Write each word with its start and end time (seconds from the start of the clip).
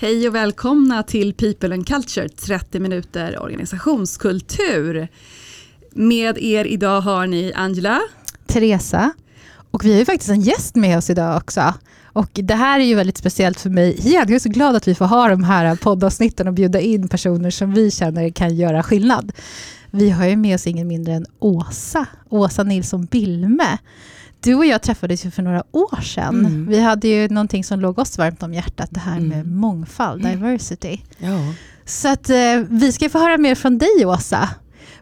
Hej 0.00 0.28
och 0.28 0.34
välkomna 0.34 1.02
till 1.02 1.34
People 1.34 1.74
and 1.74 1.86
Culture, 1.86 2.28
30 2.28 2.80
minuter 2.80 3.42
organisationskultur. 3.42 5.08
Med 5.90 6.38
er 6.38 6.64
idag 6.64 7.00
har 7.00 7.26
ni 7.26 7.52
Angela, 7.54 8.00
Teresa 8.46 9.12
och 9.70 9.84
vi 9.84 9.92
har 9.92 9.98
ju 9.98 10.04
faktiskt 10.04 10.30
en 10.30 10.40
gäst 10.40 10.74
med 10.74 10.98
oss 10.98 11.10
idag 11.10 11.36
också. 11.36 11.74
Och 12.04 12.30
det 12.32 12.54
här 12.54 12.80
är 12.80 12.84
ju 12.84 12.94
väldigt 12.94 13.18
speciellt 13.18 13.60
för 13.60 13.70
mig. 13.70 14.00
Jag 14.02 14.30
är 14.30 14.38
så 14.38 14.48
glad 14.48 14.76
att 14.76 14.88
vi 14.88 14.94
får 14.94 15.04
ha 15.04 15.28
de 15.28 15.44
här 15.44 15.76
poddavsnitten 15.76 16.48
och 16.48 16.54
bjuda 16.54 16.80
in 16.80 17.08
personer 17.08 17.50
som 17.50 17.74
vi 17.74 17.90
känner 17.90 18.30
kan 18.30 18.56
göra 18.56 18.82
skillnad. 18.82 19.32
Vi 19.90 20.10
har 20.10 20.26
ju 20.26 20.36
med 20.36 20.54
oss 20.54 20.66
ingen 20.66 20.88
mindre 20.88 21.14
än 21.14 21.26
Åsa, 21.38 22.06
Åsa 22.28 22.62
Nilsson 22.62 23.04
Bilme. 23.04 23.78
Du 24.40 24.54
och 24.54 24.66
jag 24.66 24.82
träffades 24.82 25.26
ju 25.26 25.30
för 25.30 25.42
några 25.42 25.62
år 25.72 26.00
sedan. 26.00 26.46
Mm. 26.46 26.66
Vi 26.66 26.80
hade 26.80 27.08
ju 27.08 27.28
någonting 27.28 27.64
som 27.64 27.80
låg 27.80 27.98
oss 27.98 28.18
varmt 28.18 28.42
om 28.42 28.54
hjärtat, 28.54 28.88
det 28.90 29.00
här 29.00 29.16
mm. 29.16 29.28
med 29.28 29.46
mångfald, 29.46 30.24
mm. 30.24 30.40
diversity. 30.40 30.98
Ja. 31.18 31.54
Så 31.84 32.08
att 32.08 32.30
eh, 32.30 32.36
vi 32.68 32.92
ska 32.92 33.08
få 33.08 33.18
höra 33.18 33.38
mer 33.38 33.54
från 33.54 33.78
dig 33.78 34.06
Åsa. 34.06 34.48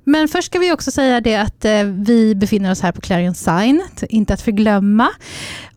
Men 0.09 0.29
först 0.29 0.47
ska 0.47 0.59
vi 0.59 0.73
också 0.73 0.91
säga 0.91 1.21
det 1.21 1.37
att 1.37 1.65
eh, 1.65 1.83
vi 1.83 2.35
befinner 2.35 2.71
oss 2.71 2.81
här 2.81 2.93
på 2.93 3.01
Clarion 3.01 3.35
Sign, 3.35 3.83
inte 4.09 4.35
att 4.35 4.43
förglömma. 4.43 5.09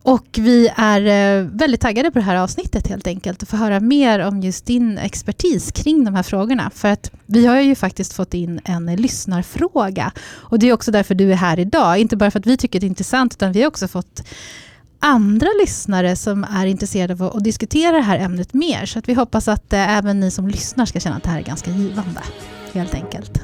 Och 0.04 0.28
vi 0.40 0.70
är 0.76 1.02
eh, 1.02 1.44
väldigt 1.44 1.82
taggade 1.82 2.12
på 2.12 2.20
det 2.20 2.26
här 2.26 2.36
avsnittet 2.36 2.88
helt 2.88 3.08
enkelt, 3.08 3.44
att 3.44 3.50
få 3.50 3.58
höra 3.58 3.80
mer 3.80 4.20
om 4.20 4.42
just 4.42 4.66
din 4.66 4.98
expertis 4.98 5.72
kring 5.72 6.04
de 6.04 6.16
här 6.16 6.24
frågorna. 6.24 6.72
För 6.76 6.88
att 6.88 7.12
vi 7.26 7.46
har 7.46 7.60
ju 7.60 7.76
faktiskt 7.76 8.14
fått 8.14 8.34
in 8.34 8.62
en 8.66 8.86
lyssnarfråga. 8.86 10.12
Och 10.30 10.60
det 10.60 10.70
är 10.70 10.74
också 10.74 10.92
därför 10.92 11.16
du 11.16 11.32
är 11.32 11.36
här 11.36 11.60
idag. 11.60 11.98
Inte 11.98 12.18
bara 12.18 12.32
för 12.32 12.40
att 12.40 12.46
vi 12.46 12.58
tycker 12.58 12.80
det 12.80 12.86
är 12.86 12.88
intressant, 12.88 13.34
utan 13.34 13.52
vi 13.52 13.62
har 13.62 13.68
också 13.68 13.88
fått 13.88 14.24
andra 15.00 15.48
lyssnare 15.62 16.16
som 16.16 16.44
är 16.44 16.66
intresserade 16.66 17.14
av 17.14 17.38
att 17.38 17.44
diskutera 17.44 17.92
det 17.92 18.02
här 18.02 18.20
ämnet 18.20 18.54
mer. 18.54 18.86
Så 18.86 19.00
att 19.00 19.10
vi 19.10 19.14
hoppas 19.14 19.48
att 19.48 19.74
eh, 19.74 19.98
även 19.98 20.20
ni 20.20 20.32
som 20.32 20.48
lyssnar 20.48 20.86
ska 20.86 21.00
känna 21.00 21.16
att 21.16 21.24
det 21.24 21.30
här 21.30 21.40
är 21.40 21.44
ganska 21.44 21.72
givande, 21.72 22.22
helt 22.74 22.94
enkelt. 22.94 23.42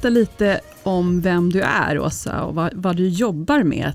Berätta 0.00 0.18
lite 0.18 0.60
om 0.82 1.20
vem 1.20 1.52
du 1.52 1.60
är, 1.60 1.98
Åsa, 1.98 2.44
och 2.44 2.54
vad, 2.54 2.74
vad 2.74 2.96
du 2.96 3.08
jobbar 3.08 3.62
med. 3.62 3.92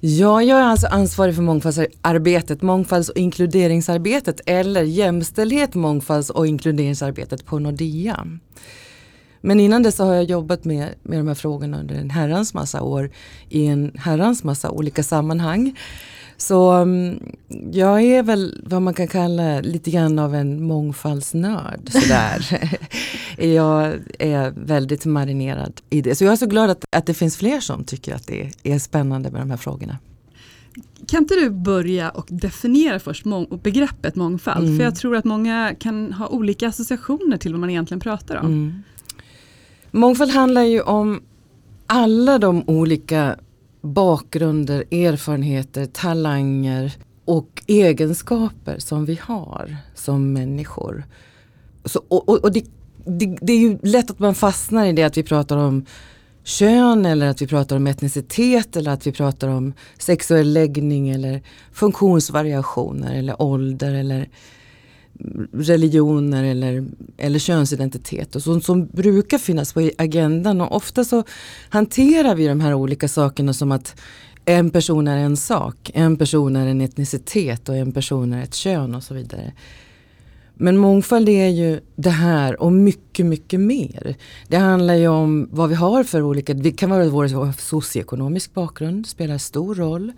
Ja, 0.00 0.42
jag 0.42 0.58
är 0.58 0.64
alltså 0.64 0.86
ansvarig 0.86 1.34
för 1.34 1.42
mångfaldsarbetet, 1.42 2.62
mångfalds 2.62 3.08
och 3.08 3.16
inkluderingsarbetet 3.16 4.40
eller 4.46 4.82
jämställdhet, 4.82 5.74
mångfalds 5.74 6.30
och 6.30 6.46
inkluderingsarbetet 6.46 7.46
på 7.46 7.58
Nordea. 7.58 8.26
Men 9.40 9.60
innan 9.60 9.82
dess 9.82 9.98
har 9.98 10.14
jag 10.14 10.24
jobbat 10.24 10.64
med, 10.64 10.88
med 11.02 11.18
de 11.18 11.28
här 11.28 11.34
frågorna 11.34 11.80
under 11.80 11.94
en 11.94 12.10
herrans 12.10 12.54
massa 12.54 12.82
år 12.82 13.10
i 13.48 13.66
en 13.66 13.92
herrans 13.98 14.44
massa 14.44 14.70
olika 14.70 15.02
sammanhang. 15.02 15.78
Så 16.44 16.70
mm, 16.70 17.18
jag 17.72 18.02
är 18.02 18.22
väl 18.22 18.62
vad 18.66 18.82
man 18.82 18.94
kan 18.94 19.08
kalla 19.08 19.60
lite 19.60 19.90
grann 19.90 20.18
av 20.18 20.34
en 20.34 20.62
mångfaldsnörd. 20.62 21.92
Sådär. 21.92 22.70
jag 23.44 23.94
är 24.18 24.50
väldigt 24.56 25.04
marinerad 25.04 25.80
i 25.90 26.00
det. 26.00 26.14
Så 26.14 26.24
jag 26.24 26.32
är 26.32 26.36
så 26.36 26.46
glad 26.46 26.70
att, 26.70 26.84
att 26.90 27.06
det 27.06 27.14
finns 27.14 27.36
fler 27.36 27.60
som 27.60 27.84
tycker 27.84 28.14
att 28.14 28.26
det 28.26 28.50
är 28.62 28.78
spännande 28.78 29.30
med 29.30 29.40
de 29.40 29.50
här 29.50 29.56
frågorna. 29.56 29.98
Kan 31.06 31.22
inte 31.22 31.34
du 31.34 31.50
börja 31.50 32.10
och 32.10 32.26
definiera 32.28 33.00
först 33.00 33.24
mång 33.24 33.60
begreppet 33.62 34.16
mångfald? 34.16 34.64
Mm. 34.64 34.76
För 34.76 34.84
jag 34.84 34.96
tror 34.96 35.16
att 35.16 35.24
många 35.24 35.74
kan 35.80 36.12
ha 36.12 36.28
olika 36.28 36.68
associationer 36.68 37.36
till 37.36 37.52
vad 37.52 37.60
man 37.60 37.70
egentligen 37.70 38.00
pratar 38.00 38.36
om. 38.36 38.46
Mm. 38.46 38.82
Mångfald 39.90 40.30
handlar 40.30 40.62
ju 40.62 40.80
om 40.80 41.22
alla 41.86 42.38
de 42.38 42.64
olika 42.66 43.36
bakgrunder, 43.84 44.84
erfarenheter, 44.90 45.86
talanger 45.86 46.92
och 47.24 47.62
egenskaper 47.66 48.78
som 48.78 49.04
vi 49.04 49.18
har 49.22 49.76
som 49.94 50.32
människor. 50.32 51.04
Så, 51.84 52.00
och, 52.08 52.28
och, 52.28 52.44
och 52.44 52.52
det, 52.52 52.64
det, 53.06 53.38
det, 53.40 53.52
är 53.52 53.58
ju 53.58 53.78
lätt 53.82 54.10
att 54.10 54.18
man 54.18 54.34
fastnar 54.34 54.86
i 54.86 54.92
det 54.92 55.02
att 55.02 55.16
vi 55.16 55.22
pratar 55.22 55.56
om 55.56 55.86
kön 56.44 57.06
eller 57.06 57.26
att 57.26 57.42
vi 57.42 57.46
pratar 57.46 57.76
om 57.76 57.86
etnicitet 57.86 58.76
eller 58.76 58.90
att 58.90 59.06
vi 59.06 59.12
pratar 59.12 59.48
om 59.48 59.72
sexuell 59.98 60.52
läggning 60.52 61.08
eller 61.08 61.42
funktionsvariationer 61.72 63.14
eller 63.14 63.42
ålder 63.42 63.94
eller 63.94 64.28
religioner 65.52 66.44
eller, 66.44 66.84
eller 67.16 67.38
könsidentitet 67.38 68.36
och 68.36 68.42
sånt 68.42 68.64
som 68.64 68.86
brukar 68.86 69.38
finnas 69.38 69.72
på 69.72 69.90
agendan 69.98 70.60
och 70.60 70.76
ofta 70.76 71.04
så 71.04 71.24
hanterar 71.68 72.34
vi 72.34 72.46
de 72.46 72.60
här 72.60 72.74
olika 72.74 73.08
sakerna 73.08 73.52
som 73.52 73.72
att 73.72 74.00
en 74.44 74.70
person 74.70 75.08
är 75.08 75.18
en 75.18 75.36
sak, 75.36 75.90
en 75.94 76.16
person 76.16 76.56
är 76.56 76.66
en 76.66 76.80
etnicitet 76.80 77.68
och 77.68 77.76
en 77.76 77.92
person 77.92 78.32
är 78.32 78.42
ett 78.42 78.54
kön 78.54 78.94
och 78.94 79.02
så 79.02 79.14
vidare. 79.14 79.52
Men 80.54 80.76
mångfald 80.76 81.28
är 81.28 81.48
ju 81.48 81.80
det 81.96 82.10
här 82.10 82.62
och 82.62 82.72
mycket, 82.72 83.26
mycket 83.26 83.60
mer. 83.60 84.14
Det 84.48 84.56
handlar 84.56 84.94
ju 84.94 85.08
om 85.08 85.48
vad 85.52 85.68
vi 85.68 85.74
har 85.74 86.04
för 86.04 86.22
olika, 86.22 86.54
det 86.54 86.72
kan 86.72 86.90
vara 86.90 87.08
vår 87.08 87.52
socioekonomisk 87.60 88.54
bakgrund, 88.54 89.06
spelar 89.06 89.38
stor 89.38 89.74
roll. 89.74 90.12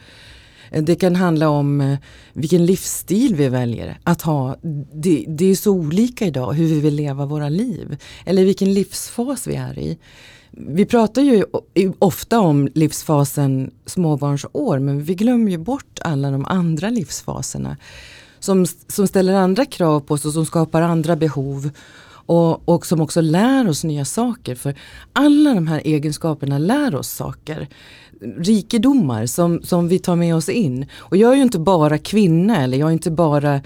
Eh, 0.71 0.82
det 0.82 0.97
kan 0.97 1.16
handla 1.16 1.49
om 1.49 1.81
eh, 1.81 1.99
vilken 2.32 2.66
livsstil 2.66 3.34
vi 3.34 3.49
väljer 3.49 3.99
att 4.04 4.22
ha. 4.22 4.56
Det, 4.93 5.25
det 5.28 5.44
är 5.44 5.54
så 5.54 5.71
olika 5.71 6.27
idag 6.27 6.53
hur 6.53 6.66
vi 6.66 6.81
vill 6.81 6.94
leva 6.94 7.27
våra 7.27 7.49
liv. 7.49 7.97
Eller 8.25 8.44
vilken 8.44 8.75
livsfas 8.75 9.47
vi 9.47 9.55
är 9.55 9.78
i. 9.78 9.99
Vi 10.50 10.87
pratar 10.87 11.22
ju 11.22 11.44
ofta 11.99 12.41
om 12.41 12.69
livsfasen 12.75 13.71
småbarnsår 13.87 14.78
men 14.78 15.03
vi 15.03 15.15
glömmer 15.15 15.50
ju 15.50 15.59
bort 15.59 15.99
alla 16.05 16.31
de 16.31 16.44
andra 16.44 16.91
livsfaserna. 16.91 17.76
Som, 18.38 18.66
som 18.88 19.06
ställer 19.06 19.34
andra 19.34 19.65
krav 19.65 20.00
på 20.00 20.15
oss 20.15 20.25
och 20.25 20.32
som 20.32 20.47
skapar 20.47 20.82
andra 20.82 21.16
behov. 21.16 21.71
Och, 22.26 22.69
och 22.69 22.87
som 22.87 23.00
också 23.00 23.20
lär 23.20 23.69
oss 23.69 23.84
nya 23.84 24.04
saker. 24.04 24.54
För 24.54 24.75
alla 25.12 25.54
de 25.54 25.66
här 25.66 25.81
egenskaperna 25.84 26.59
lär 26.59 26.94
oss 26.94 27.09
saker 27.09 27.69
rikedomar 28.20 29.26
som, 29.26 29.62
som 29.62 29.88
vi 29.88 29.98
tar 29.98 30.16
med 30.16 30.34
oss 30.34 30.48
in. 30.48 30.87
Och 30.97 31.16
jag 31.16 31.32
är 31.32 31.37
ju 31.37 31.42
inte 31.42 31.59
bara 31.59 31.98
kvinna 31.98 32.64
eller 32.64 32.78
jag 32.78 32.88
är 32.88 32.92
inte 32.92 33.10
bara 33.10 33.60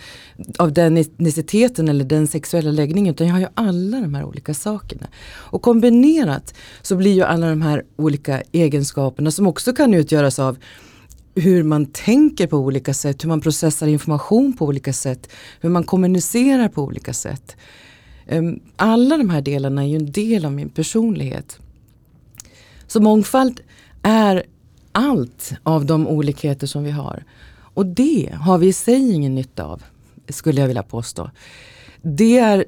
av 0.58 0.72
den 0.72 0.96
etniciteten 0.96 1.88
eller 1.88 2.04
den 2.04 2.26
sexuella 2.26 2.70
läggningen 2.70 3.14
utan 3.14 3.26
jag 3.26 3.34
har 3.34 3.40
ju 3.40 3.46
alla 3.54 4.00
de 4.00 4.14
här 4.14 4.24
olika 4.24 4.54
sakerna. 4.54 5.06
Och 5.26 5.62
kombinerat 5.62 6.54
så 6.82 6.96
blir 6.96 7.12
ju 7.12 7.22
alla 7.22 7.50
de 7.50 7.62
här 7.62 7.84
olika 7.96 8.42
egenskaperna 8.52 9.30
som 9.30 9.46
också 9.46 9.72
kan 9.72 9.94
utgöras 9.94 10.38
av 10.38 10.58
hur 11.34 11.62
man 11.62 11.86
tänker 11.86 12.46
på 12.46 12.56
olika 12.56 12.94
sätt, 12.94 13.24
hur 13.24 13.28
man 13.28 13.40
processar 13.40 13.86
information 13.86 14.56
på 14.56 14.66
olika 14.66 14.92
sätt, 14.92 15.30
hur 15.60 15.70
man 15.70 15.84
kommunicerar 15.84 16.68
på 16.68 16.82
olika 16.82 17.12
sätt. 17.12 17.56
Ehm, 18.30 18.60
alla 18.76 19.16
de 19.16 19.30
här 19.30 19.42
delarna 19.42 19.82
är 19.82 19.86
ju 19.86 19.96
en 19.96 20.12
del 20.12 20.44
av 20.44 20.52
min 20.52 20.68
personlighet. 20.68 21.58
Så 22.86 23.00
mångfald 23.00 23.60
är 24.02 24.42
allt 24.92 25.52
av 25.62 25.86
de 25.86 26.08
olikheter 26.08 26.66
som 26.66 26.84
vi 26.84 26.90
har. 26.90 27.24
Och 27.74 27.86
det 27.86 28.30
har 28.40 28.58
vi 28.58 28.66
i 28.66 28.72
sig 28.72 29.14
ingen 29.14 29.34
nytta 29.34 29.64
av, 29.64 29.82
skulle 30.28 30.60
jag 30.60 30.68
vilja 30.68 30.82
påstå. 30.82 31.30
Det 32.02 32.38
är 32.38 32.64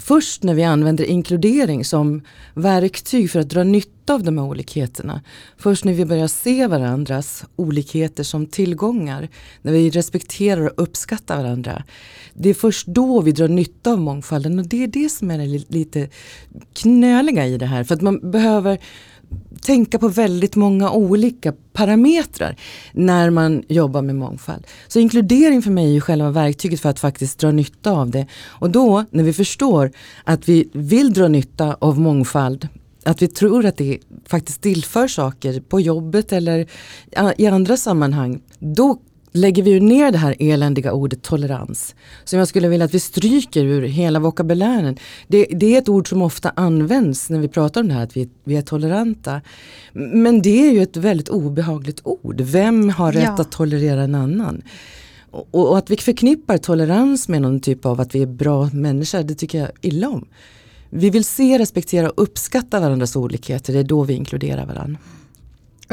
först 0.00 0.42
när 0.42 0.54
vi 0.54 0.64
använder 0.64 1.04
inkludering 1.04 1.84
som 1.84 2.22
verktyg 2.54 3.30
för 3.30 3.40
att 3.40 3.48
dra 3.48 3.62
nytta 3.62 4.14
av 4.14 4.22
de 4.22 4.38
här 4.38 4.44
olikheterna. 4.44 5.20
Först 5.56 5.84
när 5.84 5.92
vi 5.92 6.04
börjar 6.04 6.28
se 6.28 6.66
varandras 6.66 7.44
olikheter 7.56 8.22
som 8.22 8.46
tillgångar. 8.46 9.28
När 9.62 9.72
vi 9.72 9.90
respekterar 9.90 10.66
och 10.66 10.82
uppskattar 10.82 11.36
varandra. 11.36 11.84
Det 12.34 12.50
är 12.50 12.54
först 12.54 12.86
då 12.86 13.20
vi 13.20 13.32
drar 13.32 13.48
nytta 13.48 13.92
av 13.92 14.00
mångfalden 14.00 14.58
och 14.58 14.68
det 14.68 14.82
är 14.82 14.88
det 14.88 15.08
som 15.08 15.30
är 15.30 15.38
det 15.38 15.70
lite 15.70 16.08
knöliga 16.74 17.46
i 17.46 17.58
det 17.58 17.66
här. 17.66 17.84
För 17.84 17.94
att 17.94 18.00
man 18.00 18.30
behöver 18.30 18.78
tänka 19.60 19.98
på 19.98 20.08
väldigt 20.08 20.56
många 20.56 20.90
olika 20.90 21.52
parametrar 21.72 22.56
när 22.92 23.30
man 23.30 23.62
jobbar 23.68 24.02
med 24.02 24.14
mångfald. 24.14 24.66
Så 24.88 24.98
inkludering 24.98 25.62
för 25.62 25.70
mig 25.70 25.96
är 25.96 26.00
själva 26.00 26.30
verktyget 26.30 26.80
för 26.80 26.88
att 26.88 27.00
faktiskt 27.00 27.38
dra 27.38 27.50
nytta 27.50 27.90
av 27.90 28.10
det. 28.10 28.26
Och 28.46 28.70
då 28.70 29.04
när 29.10 29.24
vi 29.24 29.32
förstår 29.32 29.90
att 30.24 30.48
vi 30.48 30.68
vill 30.72 31.12
dra 31.12 31.28
nytta 31.28 31.76
av 31.80 32.00
mångfald 32.00 32.68
att 33.04 33.22
vi 33.22 33.28
tror 33.28 33.66
att 33.66 33.76
det 33.76 33.98
faktiskt 34.26 34.60
tillför 34.60 35.08
saker 35.08 35.60
på 35.60 35.80
jobbet 35.80 36.32
eller 36.32 36.66
i 37.36 37.46
andra 37.46 37.76
sammanhang. 37.76 38.40
Då 38.58 38.98
lägger 39.32 39.62
vi 39.62 39.80
ner 39.80 40.12
det 40.12 40.18
här 40.18 40.36
eländiga 40.38 40.92
ordet 40.92 41.22
tolerans. 41.22 41.94
Som 42.24 42.38
jag 42.38 42.48
skulle 42.48 42.68
vilja 42.68 42.84
att 42.84 42.94
vi 42.94 43.00
stryker 43.00 43.64
ur 43.64 43.82
hela 43.82 44.18
vokabulären. 44.18 44.96
Det, 45.28 45.46
det, 45.50 45.74
är 45.74 45.78
ett 45.78 45.88
ord 45.88 46.08
som 46.08 46.22
ofta 46.22 46.52
används 46.56 47.30
när 47.30 47.38
vi 47.38 47.48
pratar 47.48 47.80
om 47.80 47.88
det 47.88 47.94
här 47.94 48.02
att 48.02 48.16
vi, 48.16 48.28
vi 48.44 48.56
är 48.56 48.62
toleranta. 48.62 49.40
Men 49.92 50.42
det 50.42 50.68
är 50.68 50.72
ju 50.72 50.82
ett 50.82 50.96
väldigt 50.96 51.28
obehagligt 51.28 52.00
ord. 52.04 52.40
Vem 52.40 52.88
har 52.90 53.12
rätt 53.12 53.22
ja. 53.22 53.40
att 53.40 53.52
tolerera 53.52 54.02
en 54.02 54.14
annan? 54.14 54.62
Och, 55.30 55.48
och, 55.52 55.78
att 55.78 55.90
vi 55.90 55.96
förknippar 55.96 56.58
tolerans 56.58 57.28
med 57.28 57.42
någon 57.42 57.60
typ 57.60 57.86
av 57.86 58.00
att 58.00 58.14
vi 58.14 58.22
är 58.22 58.26
bra 58.26 58.70
människor, 58.72 59.22
det 59.22 59.34
tycker 59.34 59.58
jag 59.58 59.70
illa 59.80 60.08
om. 60.08 60.28
Vi 60.90 61.10
vill 61.10 61.24
se, 61.24 61.58
respektera 61.58 62.10
och 62.10 62.22
uppskatta 62.22 62.80
varandras 62.80 63.16
olikheter, 63.16 63.72
det 63.72 63.78
är 63.78 63.84
då 63.84 64.04
vi 64.04 64.14
inkluderar 64.14 64.66
varandra. 64.66 64.98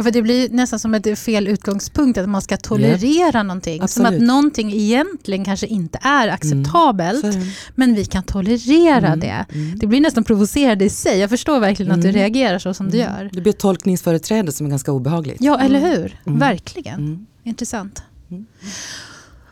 För 0.03 0.11
det 0.11 0.21
blir 0.21 0.49
nästan 0.49 0.79
som 0.79 0.93
ett 0.95 1.19
fel 1.19 1.47
utgångspunkt 1.47 2.17
att 2.17 2.29
man 2.29 2.41
ska 2.41 2.57
tolerera 2.57 3.31
yeah. 3.31 3.43
någonting. 3.43 3.81
Absolut. 3.81 4.07
Som 4.07 4.15
att 4.15 4.21
någonting 4.27 4.73
egentligen 4.73 5.45
kanske 5.45 5.67
inte 5.67 5.99
är 6.01 6.27
acceptabelt. 6.27 7.23
Mm. 7.23 7.47
Men 7.75 7.95
vi 7.95 8.05
kan 8.05 8.23
tolerera 8.23 9.07
mm. 9.07 9.19
det. 9.19 9.45
Mm. 9.53 9.79
Det 9.79 9.87
blir 9.87 10.01
nästan 10.01 10.23
provocerande 10.23 10.85
i 10.85 10.89
sig. 10.89 11.19
Jag 11.19 11.29
förstår 11.29 11.59
verkligen 11.59 11.91
att 11.91 12.01
du 12.01 12.09
mm. 12.09 12.21
reagerar 12.21 12.59
så 12.59 12.73
som 12.73 12.89
du 12.89 13.01
mm. 13.01 13.13
gör. 13.13 13.29
Det 13.33 13.41
blir 13.41 13.53
ett 13.53 13.59
tolkningsföreträde 13.59 14.51
som 14.51 14.65
är 14.65 14.69
ganska 14.69 14.91
obehagligt. 14.91 15.37
Ja, 15.39 15.59
eller 15.59 15.79
hur? 15.79 16.19
Verkligen. 16.23 17.27
Intressant. 17.43 18.03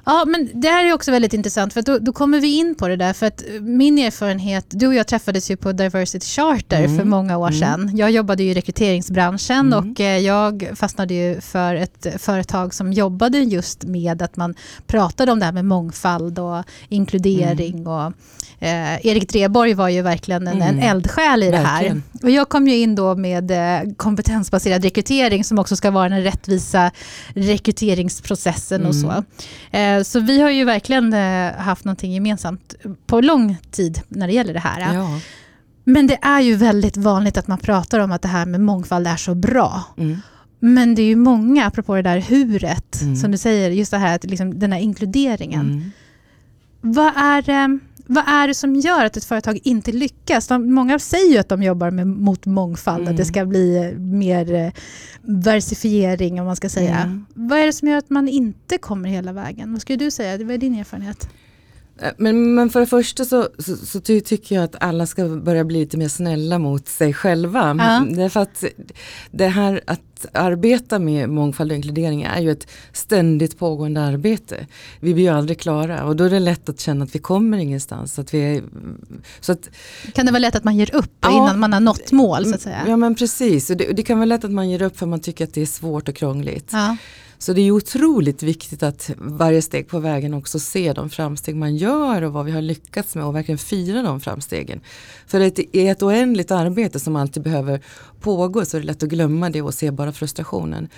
Ja, 0.06 0.26
men 0.28 0.50
det 0.54 0.68
här 0.68 0.86
är 0.86 0.94
också 0.94 1.12
väldigt 1.12 1.34
intressant 1.34 1.74
för 1.74 1.82
då, 1.82 2.00
då, 2.00 2.14
kommer 2.14 2.40
vi 2.40 2.58
in 2.58 2.76
på 2.76 2.88
det 2.88 2.96
där 2.96 3.14
för 3.14 3.26
att 3.26 3.44
min 3.62 3.98
erfarenhet, 3.98 4.66
du 4.70 4.88
och 4.88 4.96
jag 4.96 5.08
träffades 5.08 5.52
ju 5.52 5.58
på 5.58 5.72
Diversity 5.72 6.26
Charter 6.26 6.84
mm. 6.84 6.98
för 6.98 7.06
många 7.06 7.38
år 7.38 7.48
mm. 7.48 7.60
sedan. 7.60 7.98
Jag 7.98 8.12
jobbade 8.12 8.44
ju 8.44 8.52
i 8.52 8.54
rekryteringsbranschen 8.54 9.74
mm. 9.74 9.92
och 9.92 10.00
eh, 10.00 10.18
jag 10.18 10.70
fastnade 10.76 11.14
ju 11.14 11.42
för 11.42 11.76
ett 11.76 12.08
företag 12.18 12.74
som 12.74 12.94
jobbade 12.94 13.40
just 13.40 13.84
med 13.84 14.22
att 14.22 14.38
man 14.38 14.56
pratade 14.88 15.32
om 15.32 15.40
det 15.40 15.46
här 15.46 15.54
med 15.54 15.66
mångfald 15.66 16.40
och 16.40 16.64
inkludering 16.90 17.74
mm. 17.74 17.88
och 17.88 18.14
Eh, 18.60 19.06
Erik 19.06 19.30
Dreborg 19.30 19.74
var 19.74 19.90
ju 19.90 20.02
verkligen 20.02 20.48
en, 20.48 20.62
mm. 20.62 20.68
en 20.68 20.80
eldsjäl 20.80 21.44
i 21.44 21.52
verkligen. 21.52 22.04
det 22.12 22.20
här. 22.20 22.24
Och 22.24 22.30
jag 22.30 22.50
kom 22.50 22.68
ju 22.68 22.78
in 22.78 22.96
då 22.96 23.16
med 23.16 23.52
eh, 23.52 23.94
kompetensbaserad 23.98 24.84
rekrytering 24.84 25.44
som 25.44 25.60
också 25.60 25.76
ska 25.76 25.92
vara 25.92 26.10
den 26.10 26.24
rättvisa 26.24 26.92
rekryteringsprocessen 27.34 28.82
mm. 28.82 28.90
och 28.90 28.96
så. 28.96 29.24
Eh, 29.78 29.95
så 30.04 30.20
vi 30.20 30.42
har 30.42 30.50
ju 30.50 30.64
verkligen 30.64 31.14
eh, 31.14 31.54
haft 31.54 31.86
någonting 31.86 32.14
gemensamt 32.14 32.76
på 33.06 33.22
lång 33.22 33.58
tid 33.72 34.02
när 34.08 34.28
det 34.28 34.34
gäller 34.34 34.54
det 34.54 34.60
här. 34.60 34.94
Ja. 34.94 35.20
Men 35.84 36.08
det 36.08 36.18
är 36.22 36.40
ju 36.40 36.56
väldigt 36.56 36.98
vanligt 36.98 37.38
att 37.38 37.48
man 37.48 37.58
pratar 37.58 38.00
om 38.00 38.12
att 38.12 38.22
det 38.22 38.28
här 38.28 38.46
med 38.46 38.62
mångfald 38.62 39.08
är 39.08 39.16
så 39.16 39.36
bra. 39.36 39.84
Mm. 39.98 40.18
Men 40.60 40.96
det 40.96 41.02
är 41.02 41.08
ju 41.08 41.16
många, 41.16 41.66
apropå 41.66 41.96
det 41.96 42.02
där 42.02 42.18
huret, 42.18 43.02
mm. 43.02 43.16
som 43.16 43.32
du 43.32 43.38
säger, 43.38 43.72
just 43.72 43.92
det 43.92 43.98
här 43.98 44.16
att 44.16 44.24
liksom, 44.24 44.60
den 44.60 44.72
här 44.72 44.80
inkluderingen. 44.80 45.72
Mm. 45.72 45.92
Vad 46.82 47.18
är 47.18 47.42
det 47.42 47.80
vad 48.08 48.28
är 48.28 48.48
det 48.48 48.54
som 48.54 48.76
gör 48.76 49.06
att 49.06 49.18
ett 49.18 49.26
företag 49.26 49.60
inte 49.64 49.92
lyckas? 49.92 50.48
De, 50.48 50.74
många 50.74 51.00
säger 51.00 51.32
ju 51.32 51.38
att 51.38 51.50
de 51.50 51.64
jobbar 51.64 51.92
med, 51.92 52.08
mot 52.08 52.46
mångfald, 52.46 53.02
mm. 53.02 53.12
att 53.12 53.18
det 53.18 53.24
mm. 53.24 53.34
ska 53.34 53.46
bli 53.46 53.96
mer 53.98 54.54
eh, 54.54 54.72
versifiering 55.22 56.40
om 56.40 56.46
man 56.46 56.56
ska 56.56 56.70
säga. 56.70 56.98
Mm. 56.98 57.26
Vad 57.34 57.60
är 57.60 57.66
det 57.66 57.74
som 57.74 57.88
gör 57.88 57.98
att 57.98 58.10
man 58.10 58.28
inte 58.28 58.78
kommer 58.78 59.10
hela 59.10 59.34
vägen? 59.34 59.72
Vad 59.72 59.82
skulle 59.82 59.98
du 59.98 60.12
säga? 60.12 60.38
Vad 60.38 60.52
är 60.52 60.58
din 60.58 60.80
erfarenhet? 60.80 61.30
Eh, 62.02 62.12
men, 62.18 62.56
men 62.56 62.70
för 62.70 62.80
det 62.80 62.86
första 62.86 63.26
så, 63.26 63.48
så, 63.60 63.78
så 63.78 64.00
ty, 64.00 64.22
tycker 64.22 64.56
jag 64.56 64.64
att 64.64 64.76
alla 64.80 65.06
ska 65.06 65.28
börja 65.28 65.64
bli 65.64 65.80
lite 65.80 65.98
mer 65.98 66.08
snälla 66.08 66.60
mot 66.60 66.88
sig 66.88 67.14
själva. 67.14 67.76
Ja. 67.80 68.16
Därför 68.16 68.40
att 68.40 68.64
det 69.32 69.48
här 69.48 69.82
att 69.88 70.02
arbeta 70.34 71.00
med 71.00 71.30
mångfald 71.30 71.72
och 71.72 71.76
inkludering 71.76 72.24
är 72.24 72.42
ju 72.42 72.52
ett 72.52 72.68
ständigt 72.94 73.60
pågående 73.60 74.02
arbete. 74.02 74.68
Vi 75.00 75.14
blir 75.14 75.24
ju 75.24 75.30
aldrig 75.30 75.60
klara 75.60 76.04
och 76.04 76.16
då 76.16 76.24
är 76.24 76.30
det 76.30 76.40
lätt 76.40 76.70
att 76.70 76.80
känna 76.80 77.04
att 77.04 77.16
vi 77.16 77.20
kommer 77.20 77.58
ingenstans. 77.58 78.20
Att 78.20 78.34
vi 78.34 78.40
är, 78.42 78.64
så 79.40 79.52
att, 79.52 79.70
kan 80.14 80.26
det 80.26 80.32
vara 80.32 80.40
lätt 80.40 80.56
att 80.56 80.64
man 80.64 80.76
ger 80.76 80.96
upp 80.96 81.12
ja, 81.22 81.32
innan 81.32 81.60
man 81.60 81.74
har 81.74 81.80
nått 81.80 82.12
mål? 82.12 82.46
Så 82.46 82.56
att 82.56 82.62
säga? 82.62 82.84
Ja 82.88 82.98
men 82.98 83.16
precis, 83.16 83.68
det, 83.68 83.76
det, 83.76 84.04
kan 84.04 84.18
vara 84.18 84.26
lätt 84.26 84.44
att 84.44 84.52
man 84.52 84.70
ger 84.70 84.82
upp 84.82 84.98
för 84.98 85.06
man 85.06 85.20
tycker 85.20 85.44
att 85.44 85.54
det 85.54 85.62
är 85.62 85.66
svårt 85.66 86.10
och 86.10 86.16
krångligt. 86.16 86.70
Ja. 86.72 86.98
Så 87.46 87.54
det 87.54 87.62
är 87.62 87.72
otroligt 87.72 88.44
viktigt 88.44 88.84
att 88.84 89.12
varje 89.18 89.62
steg 89.62 89.88
på 89.88 90.00
vägen 90.00 90.34
också 90.34 90.60
se 90.60 90.94
de 90.94 91.10
framsteg 91.10 91.56
man 91.56 91.76
gör 91.76 92.22
och 92.22 92.34
vad 92.34 92.46
vi 92.46 92.52
har 92.52 92.62
lyckats 92.62 93.16
med 93.16 93.26
och 93.26 93.36
verkligen 93.36 93.58
fira 93.58 94.02
de 94.02 94.22
framstegen. 94.22 94.82
För 95.28 95.40
det 95.40 95.76
är 95.76 95.92
ett 95.92 96.04
oändligt 96.04 96.52
arbete 96.52 97.00
som 97.00 97.16
alltid 97.16 97.44
behöver 97.44 97.82
pågå 98.20 98.66
så 98.66 98.78
är 98.78 98.82
det 98.82 98.88
lätt 98.88 99.04
att 99.04 99.10
glömma 99.10 99.50
det 99.50 99.62
och 99.62 99.74
se 99.74 99.92
bara 99.92 100.12
frustrationen. 100.12 100.90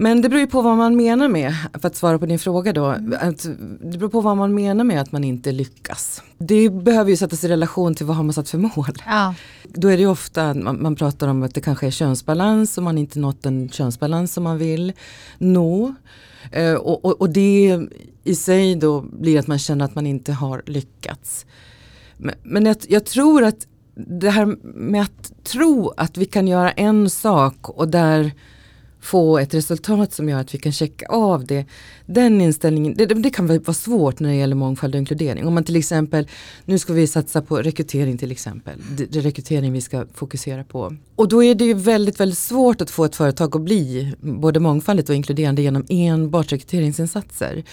Men 0.00 0.22
det 0.22 0.28
beror 0.28 0.40
ju 0.40 0.46
på 0.46 0.62
vad 0.62 0.76
man 0.76 0.96
menar 0.96 1.28
med, 1.28 1.54
för 1.80 1.88
att 1.88 1.96
svara 1.96 2.18
på 2.18 2.26
din 2.26 2.38
fråga 2.38 2.72
då, 2.72 2.84
mm. 2.86 3.14
att, 3.20 3.46
det 3.80 3.98
beror 3.98 4.08
på 4.08 4.20
vad 4.20 4.36
man 4.36 4.54
menar 4.54 4.84
med 4.84 5.00
att 5.00 5.12
man 5.12 5.24
inte 5.24 5.52
lyckas. 5.52 6.22
Det 6.38 6.70
behöver 6.70 7.10
ju 7.10 7.16
sättas 7.16 7.44
i 7.44 7.48
relation 7.48 7.94
till 7.94 8.06
vad 8.06 8.16
har 8.16 8.24
man 8.24 8.32
satt 8.32 8.48
för 8.48 8.58
mål. 8.58 9.02
Ja. 9.06 9.34
Då 9.64 9.88
är 9.88 9.96
det 9.96 10.06
ofta, 10.06 10.54
man, 10.54 10.82
man 10.82 10.96
pratar 10.96 11.28
om 11.28 11.42
att 11.42 11.54
det 11.54 11.60
kanske 11.60 11.86
är 11.86 11.90
könsbalans 11.90 12.78
och 12.78 12.84
man 12.84 12.98
inte 12.98 13.18
nått 13.18 13.42
den 13.42 13.68
könsbalans 13.68 14.32
som 14.32 14.44
man 14.44 14.58
vill 14.58 14.92
nå. 15.38 15.94
Eh, 16.52 16.74
och, 16.74 17.04
och, 17.04 17.20
och, 17.20 17.30
det 17.30 17.80
i 18.24 18.34
sig 18.34 18.74
då 18.74 19.00
blir 19.00 19.38
att 19.38 19.46
man 19.46 19.58
känner 19.58 19.84
att 19.84 19.94
man 19.94 20.06
inte 20.06 20.32
har 20.32 20.62
lyckats. 20.66 21.46
Men, 22.16 22.34
men 22.42 22.66
jag, 22.66 22.76
jag 22.88 23.04
tror 23.06 23.44
att 23.44 23.66
det 23.94 24.30
här 24.30 24.46
med 24.62 25.02
att 25.02 25.44
tro 25.44 25.92
att 25.96 26.16
vi 26.16 26.24
kan 26.24 26.48
göra 26.48 26.70
en 26.70 27.10
sak 27.10 27.68
och 27.68 27.88
där 27.88 28.32
få 29.00 29.38
ett 29.38 29.54
resultat 29.54 30.12
som 30.12 30.28
gör 30.28 30.40
att 30.40 30.54
vi 30.54 30.58
kan 30.58 30.72
checka 30.72 31.06
av 31.06 31.46
det. 31.46 31.64
Den 32.06 32.40
inställningen, 32.40 32.94
det, 32.96 33.06
det 33.06 33.30
kan 33.30 33.46
vara 33.46 33.74
svårt 33.74 34.20
när 34.20 34.28
det 34.28 34.34
gäller 34.34 34.56
mångfald 34.56 34.94
och 34.94 34.98
inkludering. 34.98 35.46
Om 35.46 35.54
man 35.54 35.64
till 35.64 35.76
exempel, 35.76 36.28
nu 36.64 36.78
ska 36.78 36.92
vi 36.92 37.06
satsa 37.06 37.42
på 37.42 37.56
rekrytering 37.56 38.18
till 38.18 38.30
exempel. 38.30 38.78
Det, 38.96 39.16
är 39.16 39.22
rekrytering 39.22 39.72
vi 39.72 39.80
ska 39.80 40.06
fokusera 40.14 40.64
på. 40.64 40.96
Och 41.16 41.28
då 41.28 41.44
är 41.44 41.54
det 41.54 41.64
ju 41.64 41.74
väldigt, 41.74 42.20
väldigt 42.20 42.38
svårt 42.38 42.80
att 42.80 42.90
få 42.90 43.04
ett 43.04 43.16
företag 43.16 43.56
att 43.56 43.62
bli 43.62 44.14
både 44.20 44.60
mångfaldigt 44.60 45.08
och 45.08 45.14
inkluderande 45.14 45.62
genom 45.62 45.84
enbart 45.88 46.52
rekryteringsinsatser. 46.52 47.64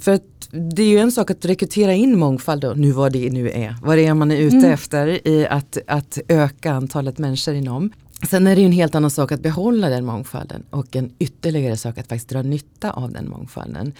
För 0.00 0.12
att 0.12 0.22
det 0.50 0.82
är 0.82 0.88
ju 0.88 0.98
en 0.98 1.12
sak 1.12 1.30
att 1.30 1.44
rekrytera 1.44 1.94
in 1.94 2.18
mångfald 2.18 2.64
och 2.64 2.78
nu 2.78 2.92
vad 2.92 3.12
det 3.12 3.30
nu 3.30 3.50
är. 3.50 3.76
Vad 3.82 3.98
det 3.98 4.06
är 4.06 4.14
man 4.14 4.30
är 4.30 4.36
ute 4.36 4.56
mm. 4.56 4.70
efter 4.70 5.28
i 5.28 5.46
att, 5.46 5.78
att 5.86 6.18
öka 6.28 6.72
antalet 6.72 7.18
människor 7.18 7.54
inom. 7.54 7.92
Sen 8.22 8.46
är 8.46 8.54
det 8.54 8.60
ju 8.60 8.66
en 8.66 8.72
helt 8.72 8.94
annan 8.94 9.10
sak 9.10 9.32
att 9.32 9.40
behålla 9.40 9.88
den 9.88 10.04
mångfalden 10.04 10.64
och 10.70 10.96
en 10.96 11.12
ytterligare 11.18 11.76
sak 11.76 11.98
att 11.98 12.08
faktiskt 12.08 12.28
dra 12.28 12.42
nytta 12.42 12.90
av 12.90 13.12
den 13.12 13.28
mångfalden. 13.28 13.92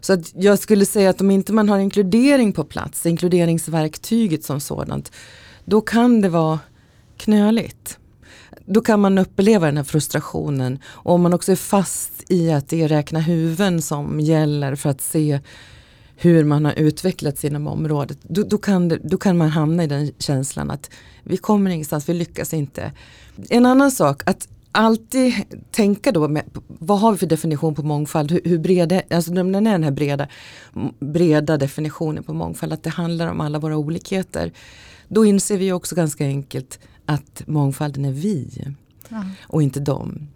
Så 0.00 0.12
att 0.12 0.32
jag 0.34 0.58
skulle 0.58 0.86
säga 0.86 1.10
att 1.10 1.20
om 1.20 1.30
inte 1.30 1.52
man 1.52 1.68
har 1.68 1.78
inkludering 1.78 2.52
på 2.52 2.64
plats, 2.64 3.06
inkluderingsverktyget 3.06 4.44
som 4.44 4.60
sådant, 4.60 5.12
då 5.64 5.80
kan 5.80 6.20
det 6.20 6.28
vara 6.28 6.58
knöligt. 7.16 7.98
Då 8.66 8.80
kan 8.80 9.00
man 9.00 9.18
uppleva 9.18 9.66
den 9.66 9.76
här 9.76 9.84
frustrationen 9.84 10.78
och 10.86 11.14
om 11.14 11.22
man 11.22 11.34
också 11.34 11.52
är 11.52 11.56
fast 11.56 12.24
i 12.28 12.52
att 12.52 12.68
det 12.68 12.82
är 12.82 12.88
räkna 12.88 13.20
huvuden 13.20 13.82
som 13.82 14.20
gäller 14.20 14.74
för 14.74 14.90
att 14.90 15.00
se 15.00 15.40
hur 16.16 16.44
man 16.44 16.64
har 16.64 16.72
utvecklats 16.72 17.44
inom 17.44 17.66
området, 17.66 18.18
då, 18.22 18.42
då, 18.42 18.58
kan 18.58 18.88
det, 18.88 18.98
då 19.02 19.16
kan 19.16 19.36
man 19.36 19.48
hamna 19.48 19.84
i 19.84 19.86
den 19.86 20.12
känslan 20.18 20.70
att 20.70 20.90
vi 21.22 21.36
kommer 21.36 21.70
ingenstans, 21.70 22.08
vi 22.08 22.14
lyckas 22.14 22.54
inte. 22.54 22.92
En 23.50 23.66
annan 23.66 23.90
sak, 23.90 24.22
att 24.26 24.48
alltid 24.72 25.34
tänka 25.70 26.12
då, 26.12 26.28
med, 26.28 26.42
vad 26.68 27.00
har 27.00 27.12
vi 27.12 27.18
för 27.18 27.26
definition 27.26 27.74
på 27.74 27.82
mångfald? 27.82 28.32
Hur, 28.32 28.40
hur 28.44 28.58
breda, 28.58 29.02
alltså 29.10 29.30
den 29.30 29.54
är 29.54 29.72
den 29.72 29.84
här 29.84 29.90
breda, 29.90 30.28
breda 30.98 31.56
definitionen 31.56 32.22
på 32.22 32.34
mångfald, 32.34 32.72
att 32.72 32.82
det 32.82 32.90
handlar 32.90 33.30
om 33.30 33.40
alla 33.40 33.58
våra 33.58 33.76
olikheter. 33.76 34.52
Då 35.08 35.24
inser 35.24 35.58
vi 35.58 35.72
också 35.72 35.94
ganska 35.94 36.24
enkelt 36.24 36.78
att 37.06 37.42
mångfalden 37.46 38.04
är 38.04 38.12
vi 38.12 38.64
ja. 39.08 39.24
och 39.42 39.62
inte 39.62 39.80
dem. 39.80 40.28